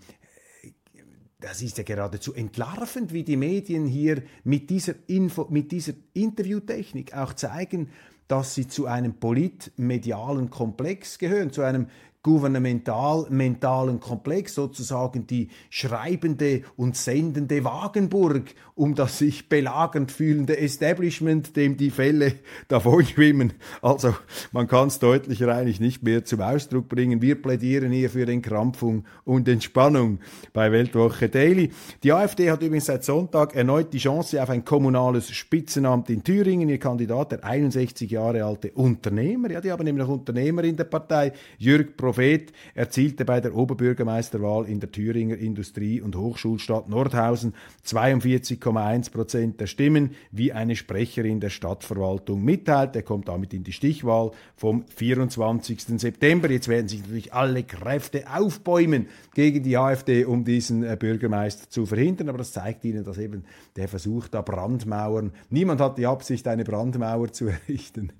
das 1.40 1.62
ist 1.62 1.78
ja 1.78 1.84
geradezu 1.84 2.34
entlarvend, 2.34 3.12
wie 3.12 3.22
die 3.22 3.36
Medien 3.36 3.86
hier 3.86 4.22
mit 4.42 4.70
dieser, 4.70 4.94
Info, 5.06 5.46
mit 5.50 5.70
dieser 5.70 5.92
Interviewtechnik 6.12 7.14
auch 7.14 7.32
zeigen, 7.34 7.90
dass 8.28 8.54
sie 8.54 8.68
zu 8.68 8.86
einem 8.86 9.14
politmedialen 9.14 10.50
Komplex 10.50 11.18
gehören, 11.18 11.50
zu 11.50 11.62
einem 11.62 11.88
gouvernemental-mentalen 12.28 14.00
Komplex, 14.00 14.54
sozusagen 14.54 15.26
die 15.26 15.48
schreibende 15.70 16.60
und 16.76 16.94
sendende 16.94 17.64
Wagenburg, 17.64 18.54
um 18.74 18.94
das 18.94 19.16
sich 19.16 19.48
belagernd 19.48 20.12
fühlende 20.12 20.58
Establishment, 20.58 21.56
dem 21.56 21.78
die 21.78 21.88
Fälle 21.88 22.34
davonschwimmen. 22.68 23.54
Also 23.80 24.14
man 24.52 24.68
kann 24.68 24.88
es 24.88 24.98
deutlicher 24.98 25.48
eigentlich 25.48 25.80
nicht 25.80 26.02
mehr 26.02 26.22
zum 26.22 26.42
Ausdruck 26.42 26.90
bringen. 26.90 27.22
Wir 27.22 27.40
plädieren 27.40 27.92
hier 27.92 28.10
für 28.10 28.30
Entkrampfung 28.30 29.06
und 29.24 29.48
Entspannung 29.48 30.18
bei 30.52 30.70
Weltwoche 30.70 31.30
Daily. 31.30 31.70
Die 32.02 32.12
AfD 32.12 32.50
hat 32.50 32.62
übrigens 32.62 32.86
seit 32.86 33.04
Sonntag 33.04 33.56
erneut 33.56 33.94
die 33.94 33.98
Chance 33.98 34.42
auf 34.42 34.50
ein 34.50 34.66
kommunales 34.66 35.30
Spitzenamt 35.30 36.10
in 36.10 36.22
Thüringen. 36.22 36.68
Ihr 36.68 36.78
Kandidat, 36.78 37.32
der 37.32 37.44
61 37.44 38.10
Jahre 38.10 38.44
alte 38.44 38.70
Unternehmer, 38.72 39.50
ja, 39.50 39.62
die 39.62 39.72
haben 39.72 39.82
nämlich 39.82 40.06
noch 40.06 40.12
Unternehmer 40.12 40.62
in 40.64 40.76
der 40.76 40.84
Partei, 40.84 41.32
Jürg 41.56 41.96
Pro 41.96 42.17
Prophet 42.18 42.52
erzielte 42.74 43.24
bei 43.24 43.40
der 43.40 43.54
Oberbürgermeisterwahl 43.54 44.66
in 44.66 44.80
der 44.80 44.90
Thüringer 44.90 45.36
Industrie- 45.36 46.00
und 46.00 46.16
Hochschulstadt 46.16 46.88
Nordhausen 46.88 47.54
42,1 47.86 49.12
Prozent 49.12 49.60
der 49.60 49.68
Stimmen, 49.68 50.16
wie 50.32 50.52
eine 50.52 50.74
Sprecherin 50.74 51.38
der 51.38 51.50
Stadtverwaltung 51.50 52.42
mitteilt. 52.42 52.96
Er 52.96 53.02
kommt 53.02 53.28
damit 53.28 53.54
in 53.54 53.62
die 53.62 53.72
Stichwahl 53.72 54.32
vom 54.56 54.84
24. 54.96 56.00
September. 56.00 56.50
Jetzt 56.50 56.66
werden 56.66 56.88
sich 56.88 57.02
natürlich 57.02 57.32
alle 57.32 57.62
Kräfte 57.62 58.24
aufbäumen 58.34 59.06
gegen 59.34 59.62
die 59.62 59.76
AfD, 59.76 60.24
um 60.24 60.44
diesen 60.44 60.82
äh, 60.82 60.96
Bürgermeister 60.98 61.70
zu 61.70 61.86
verhindern. 61.86 62.30
Aber 62.30 62.38
das 62.38 62.50
zeigt 62.50 62.84
Ihnen, 62.84 63.04
dass 63.04 63.18
eben 63.18 63.44
der 63.76 63.86
Versuch 63.86 64.26
da 64.26 64.42
Brandmauern, 64.42 65.30
niemand 65.50 65.80
hat 65.80 65.98
die 65.98 66.06
Absicht, 66.06 66.48
eine 66.48 66.64
Brandmauer 66.64 67.32
zu 67.32 67.46
errichten. 67.46 68.12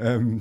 Ähm, 0.00 0.40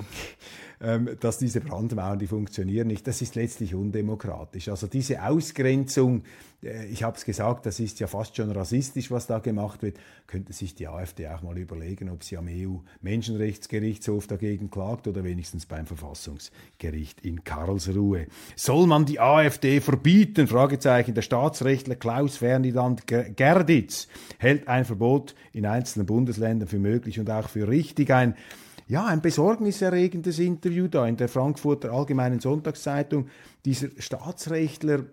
ähm, 0.83 1.15
dass 1.21 1.37
diese 1.37 1.61
Brandmauern, 1.61 2.19
die 2.19 2.27
funktionieren 2.27 2.87
nicht, 2.87 3.07
das 3.07 3.21
ist 3.21 3.35
letztlich 3.35 3.73
undemokratisch. 3.73 4.67
Also 4.67 4.87
diese 4.87 5.23
Ausgrenzung, 5.23 6.23
äh, 6.61 6.87
ich 6.87 7.03
habe 7.03 7.15
es 7.15 7.23
gesagt, 7.23 7.65
das 7.65 7.79
ist 7.79 8.01
ja 8.01 8.07
fast 8.07 8.35
schon 8.35 8.51
rassistisch, 8.51 9.09
was 9.09 9.25
da 9.25 9.39
gemacht 9.39 9.81
wird, 9.81 9.95
könnte 10.27 10.51
sich 10.51 10.75
die 10.75 10.89
AfD 10.89 11.29
auch 11.29 11.41
mal 11.41 11.57
überlegen, 11.57 12.09
ob 12.09 12.25
sie 12.25 12.35
am 12.35 12.47
EU-Menschenrechtsgerichtshof 12.49 14.27
dagegen 14.27 14.69
klagt 14.69 15.07
oder 15.07 15.23
wenigstens 15.23 15.65
beim 15.65 15.85
Verfassungsgericht 15.85 17.21
in 17.21 17.45
Karlsruhe. 17.45 18.27
Soll 18.57 18.85
man 18.85 19.05
die 19.05 19.21
AfD 19.21 19.79
verbieten? 19.79 20.47
Fragezeichen. 20.47 21.13
Der 21.13 21.21
Staatsrechtler 21.21 21.95
Klaus 21.95 22.35
Ferdinand 22.35 23.07
Gerditz 23.07 24.09
hält 24.37 24.67
ein 24.67 24.83
Verbot 24.83 25.33
in 25.53 25.65
einzelnen 25.65 26.07
Bundesländern 26.07 26.67
für 26.67 26.79
möglich 26.79 27.21
und 27.21 27.29
auch 27.29 27.47
für 27.47 27.69
richtig 27.69 28.11
ein 28.11 28.35
ja, 28.87 29.05
ein 29.05 29.21
besorgniserregendes 29.21 30.39
Interview 30.39 30.87
da 30.87 31.07
in 31.07 31.17
der 31.17 31.29
Frankfurter 31.29 31.91
Allgemeinen 31.91 32.39
Sonntagszeitung. 32.39 33.27
Dieser 33.65 33.89
Staatsrechtler. 33.97 35.05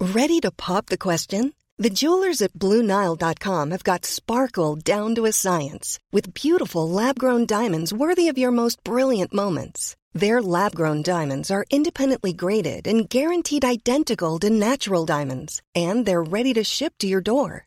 Ready 0.00 0.40
to 0.40 0.50
pop 0.50 0.86
the 0.86 0.98
question? 0.98 1.52
The 1.78 1.90
jewelers 1.90 2.42
at 2.42 2.52
BlueNile.com 2.52 3.70
have 3.70 3.82
got 3.82 4.04
sparkle 4.04 4.76
down 4.76 5.14
to 5.14 5.24
a 5.24 5.32
science 5.32 5.98
with 6.12 6.34
beautiful 6.34 6.88
lab-grown 6.88 7.46
diamonds 7.46 7.92
worthy 7.92 8.28
of 8.28 8.38
your 8.38 8.50
most 8.50 8.84
brilliant 8.84 9.32
moments. 9.32 9.96
Their 10.12 10.42
lab-grown 10.42 11.02
diamonds 11.02 11.50
are 11.50 11.64
independently 11.70 12.32
graded 12.34 12.86
and 12.86 13.08
guaranteed 13.08 13.64
identical 13.64 14.38
to 14.40 14.50
natural 14.50 15.06
diamonds, 15.06 15.62
and 15.74 16.04
they're 16.04 16.22
ready 16.22 16.52
to 16.54 16.62
ship 16.62 16.94
to 16.98 17.06
your 17.06 17.22
door. 17.22 17.66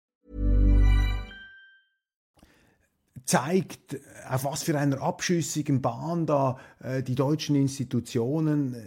Zeigt, 3.25 3.99
auf 4.29 4.45
was 4.45 4.63
für 4.63 4.77
einer 4.77 5.01
abschüssigen 5.01 5.81
Bahn 5.81 6.25
da 6.25 6.57
äh, 6.83 7.03
die 7.03 7.15
deutschen 7.15 7.55
Institutionen 7.55 8.73
äh, 8.73 8.77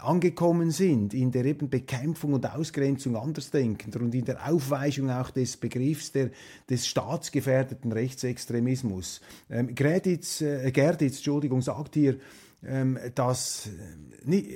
angekommen 0.00 0.70
sind 0.70 1.14
in 1.14 1.30
der 1.30 1.44
eben 1.44 1.68
Bekämpfung 1.68 2.32
und 2.32 2.46
Ausgrenzung 2.46 3.16
Andersdenkender 3.16 4.00
und 4.00 4.14
in 4.14 4.24
der 4.24 4.48
Aufweichung 4.48 5.10
auch 5.10 5.30
des 5.30 5.56
Begriffs 5.56 6.12
der, 6.12 6.30
des 6.68 6.86
staatsgefährdeten 6.86 7.92
Rechtsextremismus. 7.92 9.20
Ähm, 9.50 9.74
Gerditz, 9.74 10.40
äh, 10.40 10.70
Gerditz 10.70 11.16
Entschuldigung, 11.16 11.62
sagt 11.62 11.94
hier, 11.94 12.18
ähm, 12.64 12.98
dass 13.14 13.66
äh, 13.66 14.28
nicht, 14.28 14.48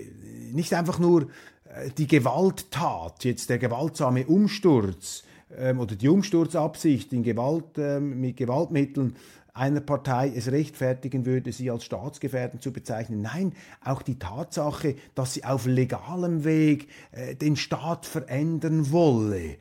nicht 0.53 0.75
einfach 0.75 0.99
nur 0.99 1.29
äh, 1.65 1.91
die 1.97 2.07
Gewalttat, 2.07 3.25
jetzt 3.25 3.51
der 3.51 3.59
gewaltsame 3.59 4.27
Umsturz 4.27 5.25
ähm, 5.57 5.81
oder 5.81 5.95
die 5.97 6.09
Umsturzabsicht 6.09 7.13
in 7.13 7.23
Gewalt, 7.23 7.79
ähm, 7.79 8.21
mit 8.21 8.37
Gewaltmitteln 8.37 9.15
einer 9.55 9.81
Partei 9.81 10.33
es 10.35 10.51
rechtfertigen 10.51 11.27
würde, 11.27 11.53
sie 11.53 11.71
als 11.71 11.85
staatsgefährdend 11.85 12.63
zu 12.63 12.73
bezeichnen. 12.73 13.21
Nein, 13.21 13.53
auch 13.85 14.03
die 14.03 14.19
Tatsache, 14.19 14.97
dass 15.15 15.35
sie 15.35 15.45
auf 15.45 15.67
legalem 15.67 16.45
Weg 16.45 16.89
äh, 17.11 17.35
den 17.35 17.57
Staat 17.57 18.07
verändern 18.07 18.91
wolle. 18.93 19.57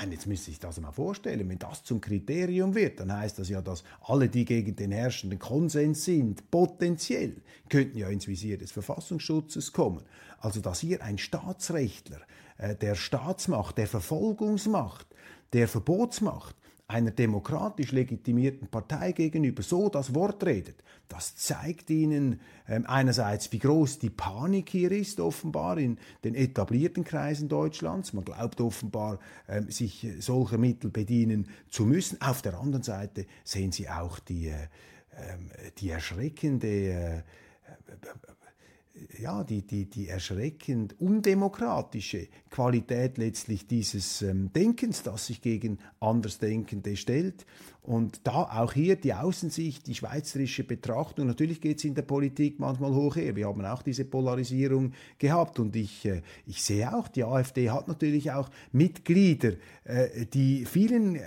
Meine, 0.00 0.14
jetzt 0.14 0.28
müsste 0.28 0.52
ich 0.52 0.60
das 0.60 0.80
mal 0.80 0.92
vorstellen, 0.92 1.48
wenn 1.48 1.58
das 1.58 1.82
zum 1.82 2.00
Kriterium 2.00 2.76
wird, 2.76 3.00
dann 3.00 3.12
heißt 3.12 3.36
das 3.40 3.48
ja, 3.48 3.60
dass 3.60 3.82
alle, 4.02 4.28
die 4.28 4.44
gegen 4.44 4.76
den 4.76 4.92
herrschenden 4.92 5.40
Konsens 5.40 6.04
sind, 6.04 6.52
potenziell 6.52 7.42
könnten 7.68 7.98
ja 7.98 8.08
ins 8.08 8.28
Visier 8.28 8.58
des 8.58 8.70
Verfassungsschutzes 8.70 9.72
kommen. 9.72 10.04
Also 10.38 10.60
dass 10.60 10.78
hier 10.78 11.02
ein 11.02 11.18
Staatsrechtler 11.18 12.20
äh, 12.58 12.76
der 12.76 12.94
Staatsmacht, 12.94 13.76
der 13.76 13.88
Verfolgungsmacht, 13.88 15.08
der 15.52 15.66
Verbotsmacht 15.66 16.54
einer 16.88 17.10
demokratisch 17.10 17.92
legitimierten 17.92 18.68
Partei 18.68 19.12
gegenüber 19.12 19.62
so 19.62 19.90
das 19.90 20.14
Wort 20.14 20.44
redet, 20.44 20.82
das 21.08 21.36
zeigt 21.36 21.90
ihnen 21.90 22.40
ähm, 22.66 22.84
einerseits, 22.86 23.52
wie 23.52 23.58
groß 23.58 23.98
die 23.98 24.10
Panik 24.10 24.70
hier 24.70 24.92
ist, 24.92 25.20
offenbar 25.20 25.78
in 25.78 25.98
den 26.24 26.34
etablierten 26.34 27.04
Kreisen 27.04 27.48
Deutschlands. 27.48 28.12
Man 28.12 28.24
glaubt 28.24 28.60
offenbar, 28.60 29.18
ähm, 29.48 29.70
sich 29.70 30.06
solcher 30.18 30.58
Mittel 30.58 30.90
bedienen 30.90 31.48
zu 31.70 31.86
müssen. 31.86 32.20
Auf 32.20 32.42
der 32.42 32.58
anderen 32.58 32.82
Seite 32.82 33.26
sehen 33.44 33.72
sie 33.72 33.88
auch 33.88 34.18
die, 34.18 34.48
äh, 34.48 34.68
ähm, 35.16 35.50
die 35.78 35.90
erschreckende 35.90 36.68
äh, 36.68 37.22
ja, 39.18 39.44
die, 39.44 39.62
die, 39.62 39.86
die 39.86 40.08
erschreckend 40.08 41.00
undemokratische 41.00 42.28
Qualität 42.50 43.18
letztlich 43.18 43.66
dieses 43.66 44.22
ähm, 44.22 44.52
Denkens, 44.52 45.02
das 45.02 45.26
sich 45.26 45.40
gegen 45.40 45.78
Andersdenkende 46.00 46.96
stellt. 46.96 47.46
Und 47.82 48.26
da 48.26 48.42
auch 48.42 48.72
hier 48.72 48.96
die 48.96 49.14
Außensicht, 49.14 49.86
die 49.86 49.94
schweizerische 49.94 50.64
Betrachtung. 50.64 51.26
Natürlich 51.26 51.60
geht 51.60 51.78
es 51.78 51.84
in 51.84 51.94
der 51.94 52.02
Politik 52.02 52.58
manchmal 52.58 52.92
hoch 52.94 53.16
her. 53.16 53.34
Wir 53.34 53.46
haben 53.46 53.64
auch 53.64 53.82
diese 53.82 54.04
Polarisierung 54.04 54.92
gehabt. 55.18 55.58
Und 55.58 55.74
ich, 55.74 56.04
äh, 56.04 56.22
ich 56.46 56.62
sehe 56.62 56.94
auch, 56.94 57.08
die 57.08 57.24
AfD 57.24 57.70
hat 57.70 57.88
natürlich 57.88 58.30
auch 58.32 58.50
Mitglieder, 58.72 59.52
äh, 59.84 60.26
die 60.26 60.64
vielen 60.66 61.16
äh, 61.16 61.22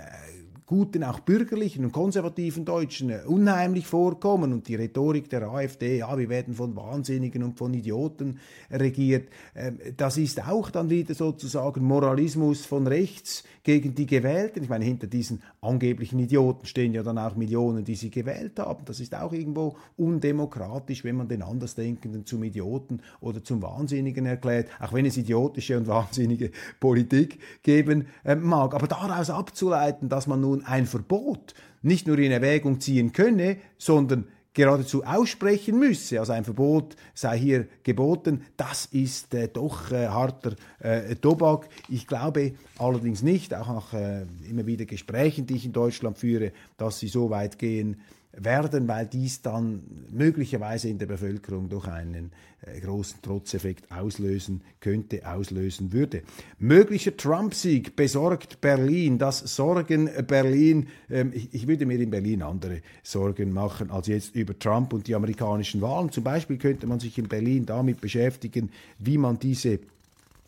guten, 0.72 1.04
auch 1.04 1.20
bürgerlichen 1.20 1.84
und 1.84 1.92
konservativen 1.92 2.64
Deutschen 2.64 3.10
äh, 3.10 3.20
unheimlich 3.26 3.86
vorkommen 3.86 4.54
und 4.54 4.68
die 4.68 4.74
Rhetorik 4.74 5.28
der 5.28 5.42
AfD, 5.42 5.98
ja, 5.98 6.16
wir 6.16 6.30
werden 6.30 6.54
von 6.54 6.74
Wahnsinnigen 6.74 7.42
und 7.42 7.58
von 7.58 7.74
Idioten 7.74 8.38
regiert, 8.70 9.28
ähm, 9.54 9.78
das 9.98 10.16
ist 10.16 10.48
auch 10.48 10.70
dann 10.70 10.88
wieder 10.88 11.12
sozusagen 11.12 11.84
Moralismus 11.84 12.64
von 12.64 12.86
rechts 12.86 13.44
gegen 13.64 13.94
die 13.94 14.06
Gewählten. 14.06 14.62
Ich 14.62 14.70
meine, 14.70 14.86
hinter 14.86 15.06
diesen 15.06 15.42
angeblichen 15.60 16.18
Idioten 16.18 16.66
stehen 16.66 16.94
ja 16.94 17.02
dann 17.02 17.18
auch 17.18 17.36
Millionen, 17.36 17.84
die 17.84 17.94
sie 17.94 18.10
gewählt 18.10 18.58
haben. 18.58 18.84
Das 18.86 18.98
ist 18.98 19.14
auch 19.14 19.32
irgendwo 19.32 19.76
undemokratisch, 19.98 21.04
wenn 21.04 21.16
man 21.16 21.28
den 21.28 21.42
Andersdenkenden 21.42 22.24
zum 22.24 22.42
Idioten 22.42 23.02
oder 23.20 23.44
zum 23.44 23.62
Wahnsinnigen 23.62 24.24
erklärt, 24.24 24.68
auch 24.80 24.94
wenn 24.94 25.04
es 25.04 25.18
idiotische 25.18 25.76
und 25.76 25.86
wahnsinnige 25.92 26.50
Politik 26.80 27.38
geben 27.62 28.06
äh, 28.24 28.34
mag. 28.34 28.74
Aber 28.74 28.88
daraus 28.88 29.28
abzuleiten, 29.28 30.08
dass 30.08 30.26
man 30.26 30.40
nun 30.40 30.61
ein 30.64 30.86
Verbot 30.86 31.54
nicht 31.82 32.06
nur 32.06 32.18
in 32.18 32.32
Erwägung 32.32 32.80
ziehen 32.80 33.12
könne, 33.12 33.56
sondern 33.76 34.26
geradezu 34.54 35.02
aussprechen 35.04 35.78
müsse, 35.78 36.20
also 36.20 36.32
ein 36.32 36.44
Verbot 36.44 36.94
sei 37.14 37.38
hier 37.38 37.68
geboten, 37.82 38.44
das 38.56 38.86
ist 38.86 39.32
äh, 39.34 39.48
doch 39.48 39.90
äh, 39.90 40.08
harter 40.08 40.56
äh, 40.78 41.14
Tobak. 41.16 41.68
Ich 41.88 42.06
glaube 42.06 42.52
allerdings 42.78 43.22
nicht, 43.22 43.54
auch 43.54 43.68
nach 43.68 43.94
äh, 43.94 44.26
immer 44.48 44.66
wieder 44.66 44.84
Gesprächen, 44.84 45.46
die 45.46 45.56
ich 45.56 45.64
in 45.64 45.72
Deutschland 45.72 46.18
führe, 46.18 46.52
dass 46.76 46.98
sie 46.98 47.08
so 47.08 47.30
weit 47.30 47.58
gehen 47.58 48.00
werden, 48.32 48.88
weil 48.88 49.06
dies 49.06 49.42
dann 49.42 49.82
möglicherweise 50.10 50.88
in 50.88 50.98
der 50.98 51.06
Bevölkerung 51.06 51.68
doch 51.68 51.86
einen 51.86 52.32
äh, 52.62 52.80
großen 52.80 53.20
Trotzeffekt 53.20 53.90
auslösen 53.92 54.62
könnte, 54.80 55.28
auslösen 55.28 55.92
würde. 55.92 56.22
Möglicher 56.58 57.16
Trump-Sieg 57.16 57.94
besorgt 57.94 58.60
Berlin, 58.60 59.18
das 59.18 59.40
Sorgen 59.40 60.08
Berlin. 60.26 60.88
Ähm, 61.10 61.32
ich, 61.34 61.52
ich, 61.52 61.66
würde 61.66 61.84
mir 61.84 61.98
in 61.98 62.10
Berlin 62.10 62.42
andere 62.42 62.80
Sorgen 63.02 63.52
machen 63.52 63.90
als 63.90 64.06
jetzt 64.06 64.34
über 64.34 64.58
Trump 64.58 64.92
und 64.92 65.08
die 65.08 65.14
amerikanischen 65.14 65.82
Wahlen. 65.82 66.10
Zum 66.10 66.24
Beispiel 66.24 66.56
könnte 66.56 66.86
man 66.86 67.00
sich 67.00 67.18
in 67.18 67.28
Berlin 67.28 67.66
damit 67.66 68.00
beschäftigen, 68.00 68.70
wie 68.98 69.18
man 69.18 69.38
diese 69.38 69.78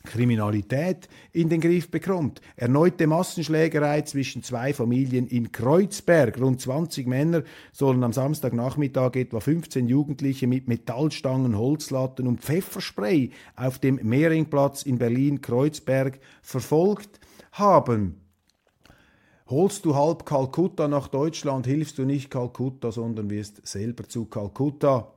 Kriminalität 0.05 1.09
in 1.33 1.49
den 1.49 1.61
Griff 1.61 1.91
bekommt. 1.91 2.41
Erneute 2.57 3.07
Massenschlägerei 3.07 4.03
zwischen 4.03 4.43
zwei 4.43 4.73
Familien 4.73 5.27
in 5.27 5.51
Kreuzberg. 5.51 6.39
Rund 6.39 6.61
20 6.61 7.07
Männer 7.07 7.43
sollen 7.73 8.05
am 8.05 8.13
Samstagnachmittag 8.13 9.17
etwa 9.17 9.41
15 9.41 9.89
Jugendliche 9.89 10.47
mit 10.47 10.69
Metallstangen, 10.69 11.59
Holzlatten 11.59 12.27
und 12.27 12.43
Pfefferspray 12.43 13.31
auf 13.57 13.79
dem 13.79 13.99
Mehringplatz 14.03 14.83
in 14.83 14.99
Berlin-Kreuzberg 14.99 16.21
verfolgt 16.43 17.19
haben. 17.53 18.21
Holst 19.47 19.85
du 19.85 19.95
halb 19.95 20.25
Kalkutta 20.25 20.89
nach 20.89 21.09
Deutschland, 21.09 21.67
hilfst 21.67 21.99
du 21.99 22.05
nicht 22.05 22.31
Kalkutta, 22.31 22.91
sondern 22.93 23.31
wirst 23.31 23.67
selber 23.67 24.09
zu 24.09 24.27
Kalkutta. 24.27 25.14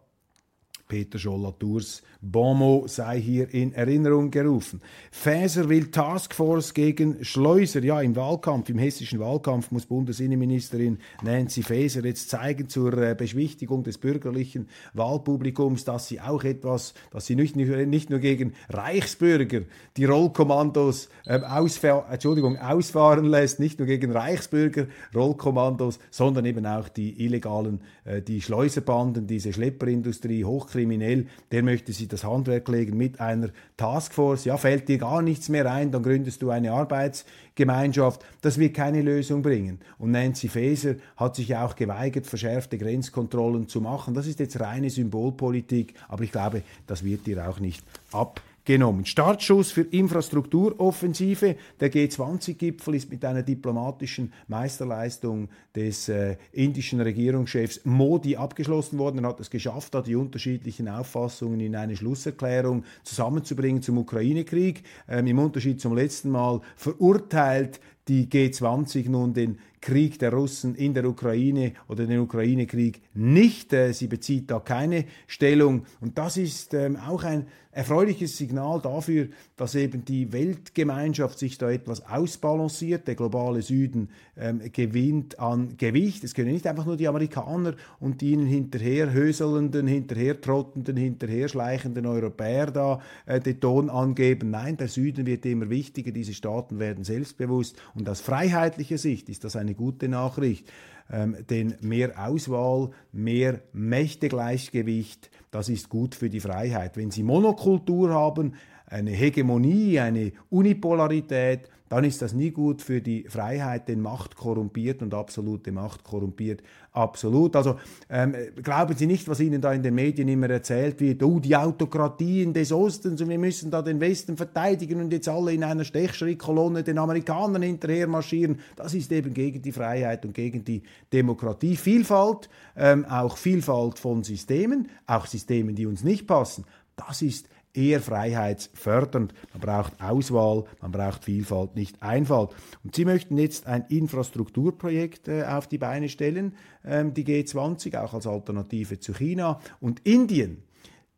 Peter 0.88 1.20
Scholl-Latours 1.20 2.02
Bonmot 2.22 2.90
sei 2.90 3.22
hier 3.22 3.54
in 3.54 3.74
Erinnerung 3.74 4.32
gerufen. 4.32 4.82
Faeser 5.12 5.70
will 5.70 5.92
Taskforce 5.92 6.74
gegen 6.74 7.24
Schleuser. 7.24 7.84
Ja, 7.84 8.02
im 8.02 8.16
Wahlkampf, 8.16 8.70
im 8.70 8.78
hessischen 8.78 9.20
Wahlkampf 9.20 9.72
muss 9.72 9.86
Bundesinnenministerin 9.86 10.98
Nancy 11.24 11.62
Faeser 11.62 12.04
jetzt 12.06 12.30
zeigen 12.30 12.70
zur 12.70 12.98
äh, 12.98 13.16
Beschwichtigung 13.16 13.84
des 13.84 13.98
bürgerlichen 13.98 14.68
Wahlpublikums, 14.94 15.86
dass 15.86 16.08
sie 16.08 16.20
auch 16.20 16.44
etwas, 16.44 16.94
dass 17.12 17.28
sie 17.28 17.36
nicht, 17.36 17.56
nicht 17.56 18.10
nur 18.10 18.20
gegen 18.20 18.54
Reichsbürger 18.70 19.62
die 19.96 20.06
Rollkommandos 20.06 21.10
äh, 21.26 21.40
ausfahr, 21.40 22.08
Entschuldigung, 22.12 22.58
ausfahren 22.58 23.26
lässt, 23.26 23.60
nicht 23.60 23.80
nur 23.80 23.88
gegen 23.88 24.12
Reichsbürger 24.12 24.88
Rollkommandos, 25.14 26.00
sondern 26.10 26.46
eben 26.46 26.66
auch 26.66 26.90
die 26.90 27.24
illegalen, 27.24 27.82
äh, 28.06 28.22
die 28.22 28.42
Schleuserbanden, 28.42 29.28
diese 29.28 29.54
Schlepperindustrie, 29.54 30.44
hochkriminell, 30.78 31.28
der 31.52 31.64
möchte 31.64 31.92
sie 31.92 32.08
das 32.08 32.24
Handwerk 32.24 32.68
legen 32.70 32.98
mit 32.98 33.20
einer 33.20 33.50
Taskforce. 33.78 34.46
Ja, 34.46 34.58
fällt 34.58 34.88
dir 34.88 34.98
gar 34.98 35.22
nichts 35.22 35.50
mehr 35.50 35.70
ein, 35.72 35.92
dann 35.92 36.04
gründest 36.04 36.42
du 36.42 36.50
eine 36.50 36.72
Arbeitsgemeinschaft. 36.72 38.24
Das 38.42 38.58
wird 38.58 38.76
keine 38.76 39.02
Lösung 39.02 39.42
bringen. 39.42 39.80
Und 39.98 40.12
Nancy 40.12 40.48
Faeser 40.48 40.96
hat 41.16 41.36
sich 41.36 41.56
auch 41.56 41.76
geweigert, 41.76 42.28
verschärfte 42.28 42.78
Grenzkontrollen 42.78 43.68
zu 43.68 43.82
machen. 43.82 44.14
Das 44.14 44.28
ist 44.28 44.40
jetzt 44.40 44.60
reine 44.60 44.90
Symbolpolitik, 44.90 45.94
aber 46.08 46.24
ich 46.24 46.32
glaube, 46.32 46.62
das 46.86 47.04
wird 47.04 47.28
ihr 47.28 47.48
auch 47.48 47.60
nicht 47.60 47.84
ab 48.12 48.42
genommen. 48.68 49.06
Startschuss 49.06 49.72
für 49.72 49.82
Infrastrukturoffensive. 49.82 51.56
Der 51.80 51.92
G20-Gipfel 51.92 52.96
ist 52.96 53.10
mit 53.10 53.24
einer 53.24 53.42
diplomatischen 53.42 54.34
Meisterleistung 54.50 55.48
des 55.74 56.10
äh, 56.10 56.36
indischen 56.52 57.00
Regierungschefs 57.00 57.86
Modi 57.86 58.36
abgeschlossen 58.36 59.00
worden. 59.00 59.24
Er 59.24 59.30
hat 59.30 59.40
es 59.40 59.50
geschafft, 59.50 59.96
da 59.96 60.02
die 60.02 60.16
unterschiedlichen 60.16 60.90
Auffassungen 60.90 61.62
in 61.62 61.78
eine 61.78 61.96
Schlusserklärung 61.96 62.84
zusammenzubringen 63.04 63.82
zum 63.82 64.00
Ukraine-Krieg. 64.00 64.84
Ähm, 65.08 65.28
Im 65.28 65.40
Unterschied 65.40 65.80
zum 65.80 65.96
letzten 65.96 66.30
Mal 66.30 66.60
verurteilt 66.76 67.80
die 68.10 68.28
G20 68.28 69.10
nun 69.10 69.34
den 69.34 69.60
Krieg 69.82 70.20
der 70.20 70.34
Russen 70.34 70.76
in 70.76 70.94
der 70.94 71.06
Ukraine 71.06 71.74
oder 71.88 72.06
den 72.06 72.20
Ukraine-Krieg 72.20 73.02
nicht. 73.14 73.74
Äh, 73.74 73.94
sie 73.94 74.08
bezieht 74.08 74.50
da 74.52 74.60
keine 74.60 75.06
Stellung. 75.28 75.86
Und 76.02 76.18
das 76.18 76.38
ist 76.38 76.74
ähm, 76.74 76.96
auch 76.98 77.24
ein 77.24 77.48
erfreuliches 77.78 78.36
Signal 78.36 78.82
dafür, 78.82 79.28
dass 79.56 79.76
eben 79.76 80.04
die 80.04 80.34
Weltgemeinschaft 80.34 81.38
sich 81.38 81.60
da 81.60 81.70
etwas 81.70 82.04
ausbalanciert. 82.08 83.08
Der 83.08 83.14
globale 83.14 83.62
Süden 83.62 84.10
ähm, 84.36 84.62
gewinnt 84.72 85.40
an 85.40 85.78
Gewicht. 85.78 86.24
Es 86.24 86.34
können 86.34 86.52
nicht 86.52 86.66
einfach 86.66 86.88
nur 86.88 86.98
die 86.98 87.08
Amerikaner 87.08 87.76
und 88.00 88.22
die 88.22 88.32
ihnen 88.32 88.48
hinterher 88.48 89.14
höselnden, 89.14 89.86
hinterher 89.86 90.42
trottenden, 90.42 90.98
hinterher 90.98 91.50
schleichenden 91.50 92.08
Europäer 92.08 92.72
da 92.72 93.00
äh, 93.28 93.40
den 93.40 93.60
Ton 93.60 93.92
angeben. 93.92 94.50
Nein, 94.50 94.78
der 94.78 94.88
Süden 94.88 95.28
wird 95.28 95.46
immer 95.46 95.70
wichtiger. 95.70 96.12
Diese 96.12 96.34
Staaten 96.34 96.80
werden 96.80 97.04
selbstbewusst. 97.04 97.78
Und 97.94 98.10
aus 98.10 98.22
freiheitlicher 98.22 98.98
Sicht 98.98 99.30
ist 99.30 99.44
das 99.44 99.56
eine 99.68 99.76
gute 99.76 100.08
Nachricht. 100.08 100.72
Ähm, 101.10 101.38
denn 101.50 101.76
mehr 101.82 102.28
Auswahl, 102.28 102.90
mehr 103.12 103.62
Mächtegleichgewicht, 103.72 105.30
das 105.52 105.70
ist 105.70 105.90
gut 105.90 106.16
für 106.16 106.30
die 106.30 106.42
Freiheit. 106.42 106.98
Wenn 106.98 107.12
Sie 107.12 107.24
Monokultur 107.24 108.10
haben, 108.10 108.56
eine 108.88 109.12
Hegemonie, 109.12 110.00
eine 110.00 110.32
Unipolarität, 110.50 111.70
dann 111.90 112.04
ist 112.04 112.22
das 112.22 112.34
nie 112.34 112.52
gut 112.52 112.82
für 112.82 113.02
die 113.02 113.26
Freiheit, 113.30 113.88
denn 113.88 114.02
Macht 114.02 114.36
korrumpiert 114.36 115.02
und 115.02 115.14
absolute 115.14 115.72
Macht 115.72 116.04
korrumpiert 116.04 116.62
absolut. 116.92 117.56
Also 117.56 117.78
ähm, 118.10 118.36
glauben 118.62 118.96
Sie 118.98 119.08
nicht, 119.08 119.28
was 119.28 119.40
Ihnen 119.40 119.62
da 119.62 119.72
in 119.72 119.84
den 119.84 119.96
Medien 119.96 120.28
immer 120.28 120.50
erzählt 120.50 121.00
wird, 121.00 121.24
oh, 121.24 121.40
die 121.40 121.56
Autokratien 121.56 122.54
des 122.54 122.72
Ostens 122.74 123.22
und 123.22 123.30
wir 123.30 123.40
müssen 123.40 123.72
da 123.72 123.82
den 123.82 124.02
Westen 124.02 124.36
verteidigen 124.36 125.00
und 125.00 125.14
jetzt 125.14 125.30
alle 125.30 125.54
in 125.54 125.64
einer 125.64 125.86
Stechschrittkolonne 125.86 126.84
den 126.84 126.98
Amerikanern 126.98 127.62
hinterher 127.62 128.08
marschieren. 128.08 128.60
Das 128.76 128.94
ist 128.94 129.12
eben 129.12 129.34
gegen 129.34 129.62
die 129.62 129.72
Freiheit 129.72 130.26
und 130.26 130.34
gegen 130.34 130.66
die 130.66 130.84
Demokratie. 131.14 131.78
Vielfalt, 131.78 132.50
ähm, 132.76 133.06
auch 133.06 133.38
Vielfalt 133.38 134.00
von 134.00 134.24
Systemen, 134.24 134.90
auch 135.06 135.26
Systemen, 135.26 135.76
die 135.76 135.86
uns 135.86 136.04
nicht 136.04 136.28
passen. 136.28 136.66
Das 136.98 137.22
ist 137.22 137.48
eher 137.78 138.02
freiheitsfördernd. 138.02 139.34
Man 139.54 139.62
braucht 139.62 140.02
Auswahl, 140.02 140.66
man 140.82 140.92
braucht 140.92 141.24
Vielfalt, 141.24 141.76
nicht 141.76 142.02
Einfalt. 142.02 142.50
Und 142.84 142.96
Sie 142.96 143.06
möchten 143.06 143.38
jetzt 143.38 143.68
ein 143.68 143.86
Infrastrukturprojekt 143.88 145.28
äh, 145.28 145.44
auf 145.44 145.68
die 145.68 145.78
Beine 145.78 146.10
stellen, 146.10 146.56
ähm, 146.84 147.14
die 147.14 147.24
G20, 147.24 147.98
auch 147.98 148.14
als 148.14 148.28
Alternative 148.28 149.00
zu 149.00 149.14
China. 149.14 149.60
Und 149.80 150.02
Indien 150.06 150.64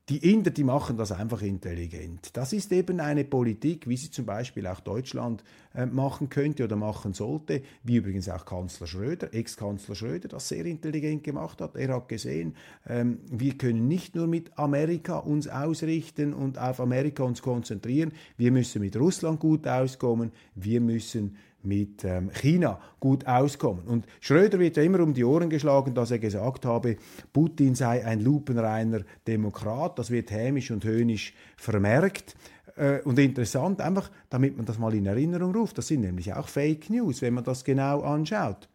die 0.09 0.31
Inder, 0.31 0.49
die 0.49 0.63
machen 0.63 0.97
das 0.97 1.11
einfach 1.11 1.43
intelligent. 1.43 2.35
Das 2.35 2.51
ist 2.51 2.71
eben 2.71 2.99
eine 2.99 3.23
Politik, 3.23 3.87
wie 3.87 3.95
sie 3.95 4.09
zum 4.09 4.25
Beispiel 4.25 4.65
auch 4.65 4.79
Deutschland 4.79 5.43
äh, 5.75 5.85
machen 5.85 6.29
könnte 6.29 6.63
oder 6.63 6.75
machen 6.75 7.13
sollte, 7.13 7.61
wie 7.83 7.97
übrigens 7.97 8.27
auch 8.27 8.43
Kanzler 8.43 8.87
Schröder, 8.87 9.31
Ex-Kanzler 9.33 9.93
Schröder, 9.93 10.27
das 10.27 10.47
sehr 10.47 10.65
intelligent 10.65 11.23
gemacht 11.23 11.61
hat. 11.61 11.75
Er 11.75 11.93
hat 11.95 12.09
gesehen, 12.09 12.55
ähm, 12.87 13.19
wir 13.29 13.55
können 13.55 13.87
nicht 13.87 14.15
nur 14.15 14.25
mit 14.25 14.57
Amerika 14.57 15.19
uns 15.19 15.47
ausrichten 15.47 16.33
und 16.33 16.57
auf 16.57 16.79
Amerika 16.79 17.21
uns 17.21 17.43
konzentrieren, 17.43 18.11
wir 18.35 18.51
müssen 18.51 18.81
mit 18.81 18.97
Russland 18.97 19.39
gut 19.39 19.67
auskommen, 19.67 20.31
wir 20.55 20.81
müssen 20.81 21.37
mit 21.63 22.03
ähm, 22.03 22.31
China 22.31 22.79
gut 22.99 23.27
auskommen. 23.27 23.85
Und 23.85 24.05
Schröder 24.19 24.59
wird 24.59 24.77
ja 24.77 24.83
immer 24.83 25.01
um 25.01 25.13
die 25.13 25.23
Ohren 25.23 25.49
geschlagen, 25.49 25.93
dass 25.93 26.11
er 26.11 26.19
gesagt 26.19 26.65
habe, 26.65 26.97
Putin 27.33 27.75
sei 27.75 28.05
ein 28.05 28.21
lupenreiner 28.21 29.01
Demokrat. 29.27 29.99
Das 29.99 30.09
wird 30.11 30.31
hämisch 30.31 30.71
und 30.71 30.85
höhnisch 30.85 31.33
vermerkt. 31.57 32.35
Äh, 32.75 33.01
und 33.03 33.19
interessant, 33.19 33.81
einfach 33.81 34.09
damit 34.29 34.55
man 34.55 34.65
das 34.65 34.79
mal 34.79 34.93
in 34.93 35.05
Erinnerung 35.05 35.53
ruft. 35.53 35.77
Das 35.77 35.87
sind 35.87 36.01
nämlich 36.01 36.33
auch 36.33 36.47
Fake 36.47 36.89
News, 36.89 37.21
wenn 37.21 37.33
man 37.33 37.43
das 37.43 37.63
genau 37.63 38.01
anschaut. 38.01 38.69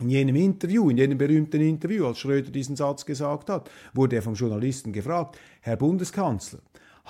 In 0.00 0.10
jenem 0.10 0.36
Interview, 0.36 0.90
in 0.90 0.96
jenem 0.96 1.18
berühmten 1.18 1.60
Interview, 1.60 2.06
als 2.06 2.18
Schröder 2.18 2.52
diesen 2.52 2.76
Satz 2.76 3.04
gesagt 3.04 3.50
hat, 3.50 3.68
wurde 3.94 4.16
er 4.16 4.22
vom 4.22 4.34
Journalisten 4.34 4.92
gefragt, 4.92 5.38
Herr 5.60 5.76
Bundeskanzler, 5.76 6.60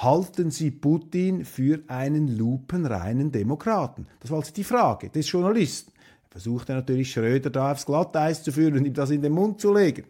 halten 0.03 0.51
Sie 0.51 0.71
Putin 0.71 1.45
für 1.45 1.81
einen 1.89 2.37
lupenreinen 2.37 3.33
Demokraten? 3.33 4.07
Das 4.21 4.31
war 4.31 4.39
also 4.39 4.53
die 4.53 4.65
Frage 4.65 5.11
des 5.11 5.31
Journalisten. 5.31 5.93
Er 6.29 6.33
versuchte 6.33 6.73
natürlich 6.73 7.13
Schröder 7.13 7.51
da 7.51 7.73
aufs 7.73 7.87
Glatteis 7.87 8.43
zu 8.43 8.53
führen 8.53 8.79
und 8.79 8.85
ihm 8.85 8.95
das 8.95 9.11
in 9.11 9.23
den 9.23 9.33
Mund 9.33 9.61
zu 9.61 9.75
legen. 9.75 10.05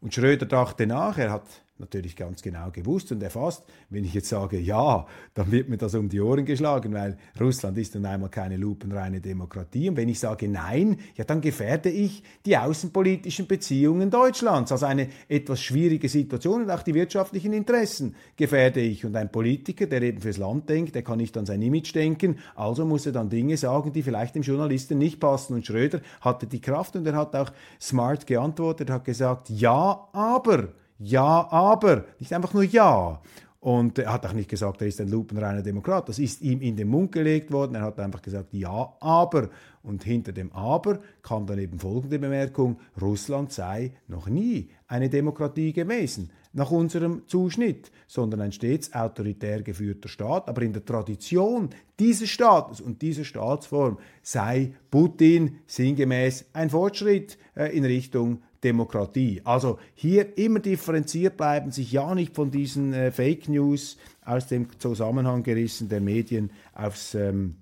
Und 0.00 0.14
Schröder 0.14 0.46
dachte 0.46 0.86
nach, 0.86 1.18
er 1.18 1.32
hat 1.32 1.46
natürlich 1.78 2.14
ganz 2.14 2.40
genau 2.40 2.70
gewusst 2.70 3.10
und 3.10 3.22
erfasst. 3.22 3.64
Wenn 3.90 4.04
ich 4.04 4.14
jetzt 4.14 4.28
sage 4.28 4.58
ja, 4.58 5.06
dann 5.34 5.50
wird 5.50 5.68
mir 5.68 5.76
das 5.76 5.94
um 5.94 6.08
die 6.08 6.20
Ohren 6.20 6.44
geschlagen, 6.44 6.94
weil 6.94 7.18
Russland 7.40 7.76
ist 7.78 7.96
nun 7.96 8.06
einmal 8.06 8.30
keine 8.30 8.56
lupenreine 8.56 9.20
Demokratie. 9.20 9.88
Und 9.88 9.96
wenn 9.96 10.08
ich 10.08 10.20
sage 10.20 10.48
nein, 10.48 10.98
ja, 11.16 11.24
dann 11.24 11.40
gefährde 11.40 11.90
ich 11.90 12.22
die 12.46 12.56
außenpolitischen 12.56 13.48
Beziehungen 13.48 14.10
Deutschlands. 14.10 14.70
Also 14.70 14.86
eine 14.86 15.08
etwas 15.28 15.60
schwierige 15.60 16.08
Situation 16.08 16.62
und 16.62 16.70
auch 16.70 16.82
die 16.82 16.94
wirtschaftlichen 16.94 17.52
Interessen 17.52 18.14
gefährde 18.36 18.80
ich. 18.80 19.04
Und 19.04 19.16
ein 19.16 19.32
Politiker, 19.32 19.86
der 19.86 20.02
eben 20.02 20.20
fürs 20.20 20.36
Land 20.36 20.68
denkt, 20.68 20.94
der 20.94 21.02
kann 21.02 21.18
nicht 21.18 21.36
an 21.36 21.46
sein 21.46 21.60
Image 21.60 21.92
denken, 21.94 22.38
also 22.54 22.84
muss 22.84 23.06
er 23.06 23.12
dann 23.12 23.30
Dinge 23.30 23.56
sagen, 23.56 23.92
die 23.92 24.02
vielleicht 24.02 24.36
dem 24.36 24.42
Journalisten 24.42 24.98
nicht 24.98 25.18
passen. 25.18 25.54
Und 25.54 25.66
Schröder 25.66 26.00
hatte 26.20 26.46
die 26.46 26.60
Kraft 26.60 26.94
und 26.94 27.04
er 27.06 27.16
hat 27.16 27.34
auch 27.34 27.50
smart 27.80 28.28
geantwortet, 28.28 28.90
hat 28.90 29.04
gesagt, 29.04 29.50
ja, 29.50 30.08
aber. 30.12 30.68
Ja, 30.98 31.50
aber, 31.50 32.04
nicht 32.18 32.32
einfach 32.32 32.54
nur 32.54 32.64
Ja. 32.64 33.20
Und 33.64 33.98
er 33.98 34.12
hat 34.12 34.26
auch 34.26 34.34
nicht 34.34 34.50
gesagt, 34.50 34.82
er 34.82 34.88
ist 34.88 35.00
ein 35.00 35.08
lupenreiner 35.08 35.62
Demokrat. 35.62 36.06
Das 36.10 36.18
ist 36.18 36.42
ihm 36.42 36.60
in 36.60 36.76
den 36.76 36.86
Mund 36.86 37.12
gelegt 37.12 37.50
worden. 37.50 37.76
Er 37.76 37.80
hat 37.80 37.98
einfach 37.98 38.20
gesagt, 38.20 38.52
ja, 38.52 38.92
aber. 39.00 39.48
Und 39.82 40.04
hinter 40.04 40.32
dem 40.32 40.52
Aber 40.52 40.98
kam 41.22 41.46
dann 41.46 41.58
eben 41.58 41.78
folgende 41.78 42.18
Bemerkung, 42.18 42.78
Russland 43.00 43.52
sei 43.52 43.92
noch 44.06 44.28
nie 44.28 44.68
eine 44.86 45.08
Demokratie 45.08 45.72
gewesen, 45.72 46.30
nach 46.52 46.70
unserem 46.70 47.26
Zuschnitt, 47.26 47.90
sondern 48.06 48.42
ein 48.42 48.52
stets 48.52 48.92
autoritär 48.92 49.62
geführter 49.62 50.10
Staat. 50.10 50.46
Aber 50.46 50.60
in 50.60 50.74
der 50.74 50.84
Tradition 50.84 51.70
dieses 51.98 52.28
Staates 52.28 52.82
und 52.82 53.00
dieser 53.00 53.24
Staatsform 53.24 53.98
sei 54.22 54.74
Putin 54.90 55.56
sinngemäß 55.66 56.50
ein 56.52 56.68
Fortschritt 56.68 57.38
äh, 57.56 57.74
in 57.74 57.86
Richtung 57.86 58.42
Demokratie. 58.64 59.42
Also 59.44 59.78
hier 59.94 60.36
immer 60.38 60.60
differenziert 60.60 61.36
bleiben, 61.36 61.70
sich 61.70 61.92
ja 61.92 62.14
nicht 62.14 62.34
von 62.34 62.50
diesen 62.50 62.92
äh, 62.92 63.12
Fake 63.12 63.48
News 63.48 63.96
aus 64.24 64.46
dem 64.46 64.68
Zusammenhang 64.78 65.42
gerissen 65.42 65.88
der 65.88 66.00
Medien 66.00 66.50
aufs 66.72 67.14
ähm, 67.14 67.56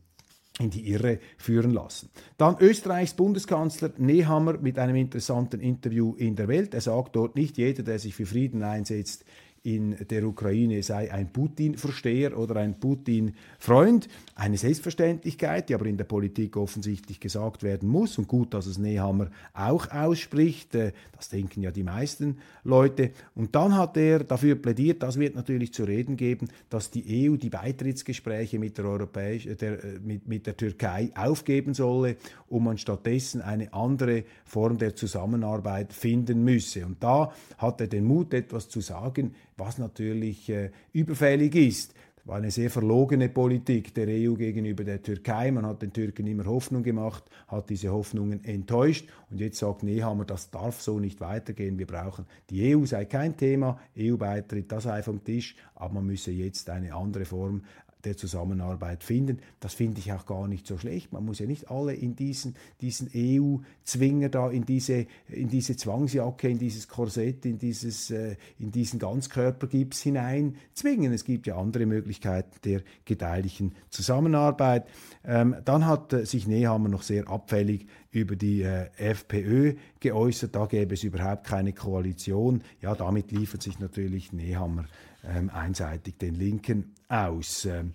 in 0.58 0.70
die 0.70 0.90
Irre 0.90 1.18
führen 1.38 1.70
lassen. 1.70 2.10
Dann 2.36 2.56
Österreichs 2.60 3.14
Bundeskanzler 3.14 3.90
Nehammer 3.96 4.58
mit 4.58 4.78
einem 4.78 4.96
interessanten 4.96 5.60
Interview 5.60 6.14
in 6.16 6.36
der 6.36 6.46
Welt. 6.46 6.74
Er 6.74 6.82
sagt 6.82 7.16
dort, 7.16 7.36
nicht 7.36 7.56
jeder, 7.56 7.82
der 7.82 7.98
sich 7.98 8.14
für 8.14 8.26
Frieden 8.26 8.62
einsetzt, 8.62 9.24
in 9.64 9.96
der 10.10 10.24
Ukraine 10.24 10.82
sei 10.82 11.12
ein 11.12 11.32
Putin-Versteher 11.32 12.36
oder 12.36 12.56
ein 12.56 12.80
Putin-Freund. 12.80 14.08
Eine 14.34 14.58
Selbstverständlichkeit, 14.58 15.68
die 15.68 15.74
aber 15.74 15.86
in 15.86 15.96
der 15.96 16.04
Politik 16.04 16.56
offensichtlich 16.56 17.20
gesagt 17.20 17.62
werden 17.62 17.88
muss. 17.88 18.18
Und 18.18 18.26
gut, 18.26 18.54
dass 18.54 18.66
es 18.66 18.78
Nehammer 18.78 19.30
auch 19.54 19.88
ausspricht. 19.92 20.74
Äh, 20.74 20.92
das 21.16 21.28
denken 21.28 21.62
ja 21.62 21.70
die 21.70 21.84
meisten 21.84 22.38
Leute. 22.64 23.12
Und 23.36 23.54
dann 23.54 23.76
hat 23.76 23.96
er 23.96 24.24
dafür 24.24 24.56
plädiert, 24.56 25.02
das 25.02 25.16
wird 25.18 25.36
natürlich 25.36 25.72
zu 25.72 25.84
reden 25.84 26.16
geben, 26.16 26.48
dass 26.68 26.90
die 26.90 27.30
EU 27.30 27.36
die 27.36 27.50
Beitrittsgespräche 27.50 28.58
mit 28.58 28.78
der, 28.78 28.86
Europäisch, 28.86 29.46
äh, 29.46 29.54
der, 29.54 29.84
äh, 29.84 30.00
mit, 30.00 30.26
mit 30.26 30.46
der 30.48 30.56
Türkei 30.56 31.12
aufgeben 31.14 31.72
solle, 31.74 32.16
um 32.48 32.64
man 32.64 32.78
stattdessen 32.78 33.40
eine 33.40 33.72
andere 33.72 34.24
Form 34.44 34.76
der 34.78 34.96
Zusammenarbeit 34.96 35.92
finden 35.92 36.42
müsse. 36.42 36.84
Und 36.84 37.00
da 37.00 37.32
hat 37.58 37.80
er 37.80 37.86
den 37.86 38.04
Mut, 38.04 38.34
etwas 38.34 38.68
zu 38.68 38.80
sagen, 38.80 39.34
was 39.64 39.78
natürlich 39.78 40.48
äh, 40.50 40.70
überfällig 40.92 41.54
ist. 41.54 41.94
Das 42.16 42.26
war 42.26 42.36
eine 42.36 42.50
sehr 42.50 42.70
verlogene 42.70 43.28
Politik 43.28 43.94
der 43.94 44.06
EU 44.08 44.34
gegenüber 44.34 44.84
der 44.84 45.02
Türkei. 45.02 45.50
Man 45.50 45.66
hat 45.66 45.82
den 45.82 45.92
Türken 45.92 46.26
immer 46.26 46.44
Hoffnung 46.46 46.82
gemacht, 46.82 47.24
hat 47.48 47.68
diese 47.70 47.92
Hoffnungen 47.92 48.44
enttäuscht 48.44 49.08
und 49.30 49.40
jetzt 49.40 49.58
sagt 49.58 49.82
Nehammer, 49.82 50.24
das 50.24 50.50
darf 50.50 50.80
so 50.80 51.00
nicht 51.00 51.20
weitergehen. 51.20 51.78
Wir 51.78 51.86
brauchen 51.86 52.26
die 52.50 52.76
EU 52.76 52.84
sei 52.84 53.04
kein 53.06 53.36
Thema, 53.36 53.80
EU-Beitritt, 53.98 54.70
das 54.70 54.84
sei 54.84 55.02
vom 55.02 55.22
Tisch, 55.24 55.56
aber 55.74 55.94
man 55.94 56.06
müsse 56.06 56.30
jetzt 56.30 56.70
eine 56.70 56.94
andere 56.94 57.24
Form 57.24 57.62
der 58.04 58.16
Zusammenarbeit 58.16 59.04
finden. 59.04 59.38
Das 59.60 59.74
finde 59.74 60.00
ich 60.00 60.12
auch 60.12 60.26
gar 60.26 60.48
nicht 60.48 60.66
so 60.66 60.78
schlecht. 60.78 61.12
Man 61.12 61.24
muss 61.24 61.38
ja 61.38 61.46
nicht 61.46 61.70
alle 61.70 61.94
in 61.94 62.16
diesen, 62.16 62.56
diesen 62.80 63.10
EU-Zwinger 63.14 64.28
da, 64.28 64.50
in 64.50 64.64
diese, 64.64 65.06
in 65.28 65.48
diese 65.48 65.76
Zwangsjacke, 65.76 66.48
in 66.48 66.58
dieses 66.58 66.88
Korsett, 66.88 67.46
in, 67.46 67.58
dieses, 67.58 68.10
äh, 68.10 68.36
in 68.58 68.70
diesen 68.70 68.98
Ganzkörpergips 68.98 70.02
hinein 70.02 70.56
zwingen. 70.74 71.12
Es 71.12 71.24
gibt 71.24 71.46
ja 71.46 71.56
andere 71.56 71.86
Möglichkeiten 71.86 72.58
der 72.64 72.82
gedeihlichen 73.04 73.74
Zusammenarbeit. 73.90 74.86
Ähm, 75.24 75.56
dann 75.64 75.86
hat 75.86 76.12
äh, 76.12 76.26
sich 76.26 76.46
Nehammer 76.46 76.88
noch 76.88 77.02
sehr 77.02 77.28
abfällig 77.28 77.86
über 78.10 78.36
die 78.36 78.62
äh, 78.62 78.90
FPÖ 78.96 79.74
geäußert. 80.00 80.54
Da 80.54 80.66
gäbe 80.66 80.94
es 80.94 81.04
überhaupt 81.04 81.44
keine 81.44 81.72
Koalition. 81.72 82.62
Ja, 82.80 82.94
damit 82.94 83.30
liefert 83.32 83.62
sich 83.62 83.78
natürlich 83.78 84.32
Nehammer 84.32 84.86
ähm, 85.24 85.50
einseitig 85.50 86.18
den 86.18 86.34
Linken 86.34 86.94
aus. 87.08 87.64
Ähm, 87.64 87.92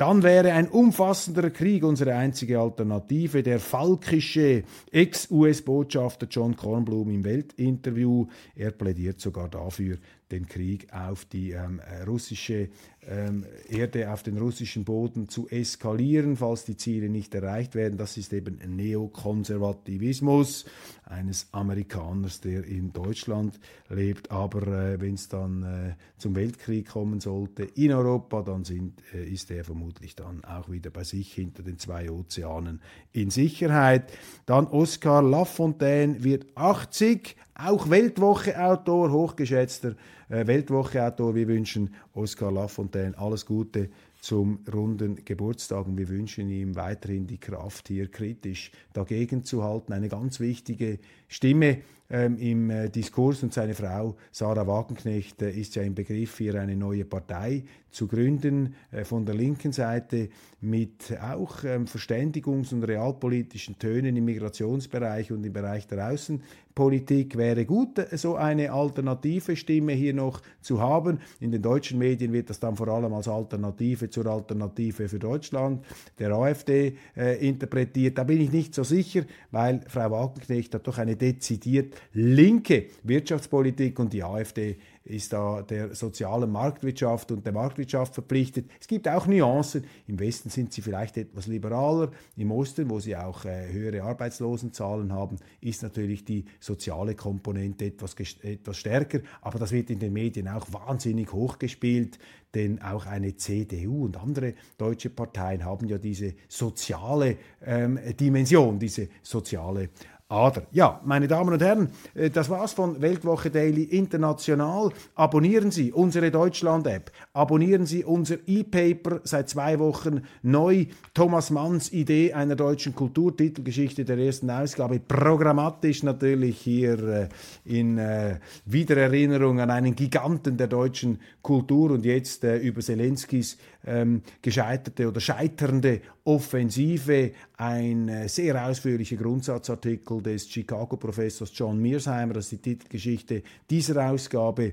dann 0.00 0.22
wäre 0.22 0.54
ein 0.54 0.68
umfassenderer 0.68 1.50
Krieg 1.50 1.84
unsere 1.84 2.14
einzige 2.14 2.58
Alternative. 2.58 3.42
Der 3.42 3.60
falkische 3.60 4.64
Ex-US-Botschafter 4.90 6.26
John 6.30 6.56
Kornblum 6.56 7.10
im 7.10 7.22
Weltinterview, 7.22 8.26
er 8.54 8.70
plädiert 8.70 9.20
sogar 9.20 9.50
dafür, 9.50 9.98
den 10.30 10.46
Krieg 10.46 10.90
auf 10.90 11.26
die 11.26 11.50
ähm, 11.50 11.82
russische 12.06 12.70
Erde, 13.02 14.12
auf 14.12 14.22
den 14.22 14.36
russischen 14.36 14.84
Boden 14.84 15.28
zu 15.28 15.48
eskalieren, 15.48 16.36
falls 16.36 16.64
die 16.64 16.76
Ziele 16.76 17.08
nicht 17.08 17.34
erreicht 17.34 17.74
werden. 17.74 17.96
Das 17.96 18.16
ist 18.16 18.32
eben 18.32 18.60
Neokonservativismus 18.76 20.66
eines 21.10 21.48
Amerikaners, 21.52 22.40
der 22.40 22.64
in 22.64 22.92
Deutschland 22.92 23.58
lebt. 23.88 24.30
Aber 24.30 24.66
äh, 24.66 25.00
wenn 25.00 25.14
es 25.14 25.28
dann 25.28 25.62
äh, 25.62 25.94
zum 26.18 26.36
Weltkrieg 26.36 26.88
kommen 26.88 27.20
sollte 27.20 27.64
in 27.64 27.92
Europa, 27.92 28.42
dann 28.42 28.64
sind, 28.64 29.02
äh, 29.12 29.24
ist 29.24 29.50
er 29.50 29.64
vermutlich 29.64 30.14
dann 30.14 30.44
auch 30.44 30.70
wieder 30.70 30.90
bei 30.90 31.04
sich 31.04 31.32
hinter 31.32 31.62
den 31.62 31.78
zwei 31.78 32.10
Ozeanen 32.10 32.80
in 33.12 33.30
Sicherheit. 33.30 34.12
Dann 34.46 34.66
Oscar 34.66 35.22
Lafontaine 35.22 36.22
wird 36.22 36.46
80, 36.54 37.36
auch 37.54 37.90
Weltwoche-Autor, 37.90 39.10
hochgeschätzter 39.10 39.96
äh, 40.30 40.46
Weltwoche-Autor. 40.46 41.34
Wir 41.34 41.48
wünschen 41.48 41.94
Oscar 42.14 42.50
Lafontaine 42.50 43.16
alles 43.18 43.44
Gute 43.44 43.90
zum 44.20 44.60
runden 44.72 45.24
Geburtstag 45.24 45.86
und 45.86 45.98
wir 45.98 46.08
wünschen 46.08 46.48
ihm 46.48 46.76
weiterhin 46.76 47.26
die 47.26 47.38
Kraft, 47.38 47.88
hier 47.88 48.10
kritisch 48.10 48.70
dagegen 48.92 49.44
zu 49.44 49.62
halten. 49.62 49.92
Eine 49.92 50.08
ganz 50.08 50.40
wichtige 50.40 50.98
Stimme 51.28 51.78
ähm, 52.10 52.36
im 52.38 52.70
äh, 52.70 52.88
Diskurs 52.88 53.42
und 53.42 53.54
seine 53.54 53.74
Frau 53.74 54.16
Sarah 54.32 54.66
Wagenknecht 54.66 55.42
äh, 55.42 55.50
ist 55.50 55.74
ja 55.76 55.82
im 55.82 55.94
Begriff, 55.94 56.38
hier 56.38 56.56
eine 56.56 56.76
neue 56.76 57.04
Partei 57.04 57.64
zu 57.90 58.06
gründen 58.06 58.74
äh, 58.90 59.04
von 59.04 59.24
der 59.24 59.34
linken 59.34 59.72
Seite 59.72 60.28
mit 60.60 61.16
auch 61.22 61.64
ähm, 61.64 61.86
Verständigungs- 61.86 62.72
und 62.72 62.84
realpolitischen 62.84 63.78
Tönen 63.78 64.16
im 64.16 64.24
Migrationsbereich 64.26 65.32
und 65.32 65.44
im 65.44 65.52
Bereich 65.52 65.86
der 65.86 66.10
Außenpolitik 66.10 67.36
wäre 67.36 67.64
gut, 67.64 67.98
äh, 67.98 68.16
so 68.16 68.36
eine 68.36 68.72
alternative 68.72 69.56
Stimme 69.56 69.92
hier 69.92 70.14
noch 70.14 70.42
zu 70.60 70.80
haben. 70.80 71.20
In 71.40 71.50
den 71.50 71.62
deutschen 71.62 71.98
Medien 71.98 72.32
wird 72.32 72.50
das 72.50 72.60
dann 72.60 72.76
vor 72.76 72.88
allem 72.88 73.12
als 73.12 73.28
Alternative 73.28 74.10
zur 74.10 74.26
Alternative 74.26 75.08
für 75.08 75.18
Deutschland 75.18 75.84
der 76.18 76.32
AfD 76.32 76.96
äh, 77.16 77.46
interpretiert. 77.46 78.18
Da 78.18 78.24
bin 78.24 78.40
ich 78.40 78.52
nicht 78.52 78.74
so 78.74 78.84
sicher, 78.84 79.22
weil 79.50 79.80
Frau 79.88 80.10
Wagenknecht 80.10 80.74
hat 80.74 80.86
doch 80.86 80.98
eine 80.98 81.16
dezidiert 81.16 81.94
linke 82.12 82.86
Wirtschaftspolitik 83.02 83.98
und 83.98 84.12
die 84.12 84.22
AfD 84.22 84.78
ist 85.04 85.32
da 85.32 85.62
der 85.62 85.94
sozialen 85.94 86.50
Marktwirtschaft 86.50 87.32
und 87.32 87.44
der 87.44 87.52
Marktwirtschaft 87.52 88.14
verpflichtet. 88.14 88.70
Es 88.80 88.86
gibt 88.86 89.08
auch 89.08 89.26
Nuancen. 89.26 89.84
Im 90.06 90.20
Westen 90.20 90.50
sind 90.50 90.72
sie 90.72 90.82
vielleicht 90.82 91.16
etwas 91.16 91.46
liberaler. 91.46 92.10
Im 92.36 92.52
Osten, 92.52 92.88
wo 92.90 93.00
sie 93.00 93.16
auch 93.16 93.44
äh, 93.44 93.72
höhere 93.72 94.02
Arbeitslosenzahlen 94.02 95.12
haben, 95.12 95.36
ist 95.60 95.82
natürlich 95.82 96.24
die 96.24 96.44
soziale 96.60 97.14
Komponente 97.14 97.86
etwas, 97.86 98.14
etwas 98.42 98.76
stärker. 98.76 99.20
Aber 99.40 99.58
das 99.58 99.72
wird 99.72 99.90
in 99.90 99.98
den 99.98 100.12
Medien 100.12 100.48
auch 100.48 100.66
wahnsinnig 100.72 101.32
hochgespielt 101.32 102.18
denn 102.54 102.82
auch 102.82 103.06
eine 103.06 103.36
CDU 103.36 104.04
und 104.04 104.16
andere 104.16 104.54
deutsche 104.76 105.10
Parteien 105.10 105.64
haben 105.64 105.86
ja 105.86 105.98
diese 105.98 106.34
soziale 106.48 107.36
ähm, 107.64 107.98
Dimension, 108.18 108.78
diese 108.78 109.08
soziale 109.22 109.90
Ader. 110.30 110.62
Ja, 110.70 111.00
meine 111.04 111.26
Damen 111.26 111.52
und 111.52 111.60
Herren, 111.60 111.90
äh, 112.14 112.30
das 112.30 112.48
war's 112.48 112.72
von 112.72 113.02
Weltwoche 113.02 113.50
Daily 113.50 113.82
International. 113.82 114.90
Abonnieren 115.16 115.72
Sie 115.72 115.92
unsere 115.92 116.30
Deutschland-App. 116.30 117.10
Abonnieren 117.32 117.84
Sie 117.84 118.04
unser 118.04 118.36
E-Paper 118.46 119.20
seit 119.24 119.48
zwei 119.48 119.80
Wochen 119.80 120.22
neu. 120.42 120.86
Thomas 121.14 121.50
Manns 121.50 121.92
Idee 121.92 122.32
einer 122.32 122.54
deutschen 122.54 122.94
Kulturtitelgeschichte 122.94 124.04
der 124.04 124.18
ersten 124.18 124.50
Ausgabe. 124.50 125.00
Programmatisch 125.00 126.04
natürlich 126.04 126.60
hier 126.60 127.02
äh, 127.08 127.28
in 127.64 127.98
äh, 127.98 128.38
Wiedererinnerung 128.64 129.58
an 129.58 129.70
einen 129.70 129.96
Giganten 129.96 130.56
der 130.56 130.68
deutschen 130.68 131.18
Kultur 131.42 131.90
und 131.90 132.04
jetzt 132.04 132.44
über 132.44 132.80
Zelenskis 132.80 133.58
ähm, 133.86 134.22
gescheiterte 134.42 135.08
oder 135.08 135.20
scheiternde 135.20 136.00
Offensive, 136.24 137.32
ein 137.56 138.08
äh, 138.08 138.28
sehr 138.28 138.66
ausführlicher 138.66 139.16
Grundsatzartikel 139.16 140.22
des 140.22 140.48
Chicago-Professors 140.48 141.52
John 141.54 141.80
Mearsheimer, 141.80 142.34
das 142.34 142.46
ist 142.46 142.52
die 142.52 142.74
Titelgeschichte 142.74 143.42
dieser 143.68 144.10
Ausgabe. 144.10 144.72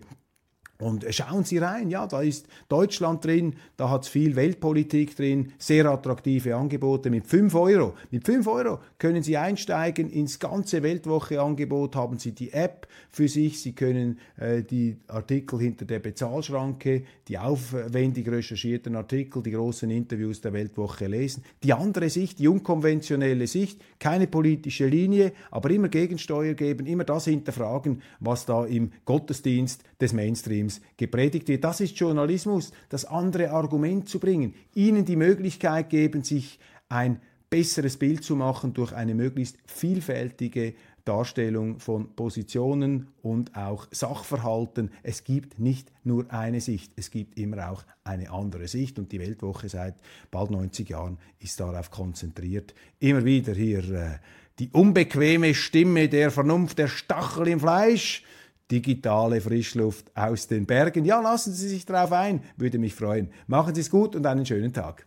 Und 0.79 1.05
schauen 1.09 1.43
Sie 1.43 1.57
rein, 1.57 1.89
ja, 1.89 2.05
da 2.05 2.21
ist 2.21 2.47
Deutschland 2.69 3.25
drin, 3.25 3.55
da 3.77 3.89
hat 3.89 4.03
es 4.03 4.09
viel 4.09 4.35
Weltpolitik 4.35 5.15
drin, 5.15 5.53
sehr 5.57 5.87
attraktive 5.87 6.55
Angebote 6.55 7.09
mit 7.09 7.25
5 7.25 7.55
Euro. 7.55 7.95
Mit 8.11 8.25
5 8.25 8.45
Euro 8.47 8.79
können 8.99 9.23
Sie 9.23 9.37
einsteigen 9.37 10.11
ins 10.11 10.37
ganze 10.37 10.83
Weltwoche-Angebot, 10.83 11.95
haben 11.95 12.19
Sie 12.19 12.33
die 12.33 12.53
App 12.53 12.87
für 13.09 13.27
sich, 13.27 13.59
Sie 13.59 13.73
können 13.73 14.19
äh, 14.37 14.61
die 14.61 14.97
Artikel 15.07 15.59
hinter 15.59 15.85
der 15.85 15.97
Bezahlschranke, 15.97 17.03
die 17.27 17.39
aufwendig 17.39 18.29
recherchierten 18.29 18.95
Artikel, 18.95 19.41
die 19.41 19.51
großen 19.51 19.89
Interviews 19.89 20.41
der 20.41 20.53
Weltwoche 20.53 21.07
lesen. 21.07 21.43
Die 21.63 21.73
andere 21.73 22.11
Sicht, 22.11 22.37
die 22.37 22.47
unkonventionelle 22.47 23.47
Sicht, 23.47 23.81
keine 23.99 24.27
politische 24.27 24.85
Linie, 24.85 25.31
aber 25.49 25.71
immer 25.71 25.89
Gegensteuer 25.89 26.53
geben, 26.53 26.85
immer 26.85 27.03
das 27.03 27.25
hinterfragen, 27.25 28.03
was 28.19 28.45
da 28.45 28.63
im 28.65 28.91
Gottesdienst 29.05 29.83
des 29.99 30.13
Mainstreams 30.13 30.66
Mainstreams 30.67 30.81
gepredigt 30.97 31.47
wird. 31.47 31.63
Das 31.63 31.79
ist 31.79 31.97
Journalismus, 31.97 32.71
das 32.89 33.05
andere 33.05 33.51
Argument 33.51 34.07
zu 34.07 34.19
bringen, 34.19 34.53
ihnen 34.73 35.05
die 35.05 35.15
Möglichkeit 35.15 35.89
geben, 35.89 36.23
sich 36.23 36.59
ein 36.89 37.19
besseres 37.49 37.97
Bild 37.97 38.23
zu 38.23 38.35
machen 38.35 38.73
durch 38.73 38.93
eine 38.93 39.15
möglichst 39.15 39.57
vielfältige 39.65 40.73
Darstellung 41.05 41.79
von 41.79 42.13
Positionen 42.15 43.07
und 43.21 43.55
auch 43.55 43.87
Sachverhalten. 43.91 44.91
Es 45.03 45.23
gibt 45.23 45.57
nicht 45.57 45.89
nur 46.03 46.29
eine 46.33 46.59
Sicht, 46.59 46.91
es 46.97 47.11
gibt 47.11 47.37
immer 47.37 47.71
auch 47.71 47.85
eine 48.03 48.29
andere 48.29 48.67
Sicht 48.67 48.99
und 48.99 49.13
die 49.13 49.19
Weltwoche 49.19 49.69
seit 49.69 49.95
bald 50.31 50.51
90 50.51 50.89
Jahren 50.89 51.17
ist 51.39 51.61
darauf 51.61 51.91
konzentriert, 51.91 52.73
immer 52.99 53.23
wieder 53.23 53.53
hier 53.53 53.89
äh, 53.89 54.17
die 54.59 54.69
unbequeme 54.71 55.53
Stimme 55.53 56.09
der 56.09 56.29
Vernunft, 56.29 56.77
der 56.77 56.89
Stachel 56.89 57.47
im 57.47 57.61
Fleisch, 57.61 58.23
digitale 58.71 59.41
Frischluft 59.41 60.15
aus 60.15 60.47
den 60.47 60.65
Bergen. 60.65 61.05
Ja, 61.05 61.21
lassen 61.21 61.53
Sie 61.53 61.69
sich 61.69 61.85
darauf 61.85 62.11
ein, 62.11 62.41
würde 62.57 62.79
mich 62.79 62.95
freuen. 62.95 63.29
Machen 63.47 63.75
Sie 63.75 63.81
es 63.81 63.89
gut 63.89 64.15
und 64.15 64.25
einen 64.25 64.45
schönen 64.45 64.73
Tag. 64.73 65.05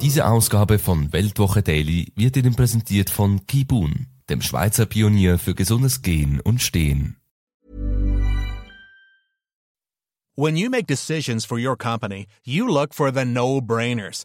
Diese 0.00 0.26
Ausgabe 0.26 0.78
von 0.78 1.12
Weltwoche 1.12 1.62
Daily 1.62 2.12
wird 2.14 2.36
Ihnen 2.36 2.54
präsentiert 2.54 3.10
von 3.10 3.46
Kibun, 3.46 4.06
dem 4.30 4.40
Schweizer 4.42 4.86
Pionier 4.86 5.38
für 5.38 5.54
gesundes 5.54 6.02
Gehen 6.02 6.40
und 6.40 6.62
Stehen. 6.62 7.16
When 10.36 10.56
you 10.56 10.70
make 10.70 10.86
decisions 10.86 11.44
for 11.44 11.58
your 11.58 11.76
company, 11.76 12.26
you 12.44 12.68
look 12.68 12.94
for 12.94 13.12
the 13.12 13.24
no-brainers. 13.24 14.24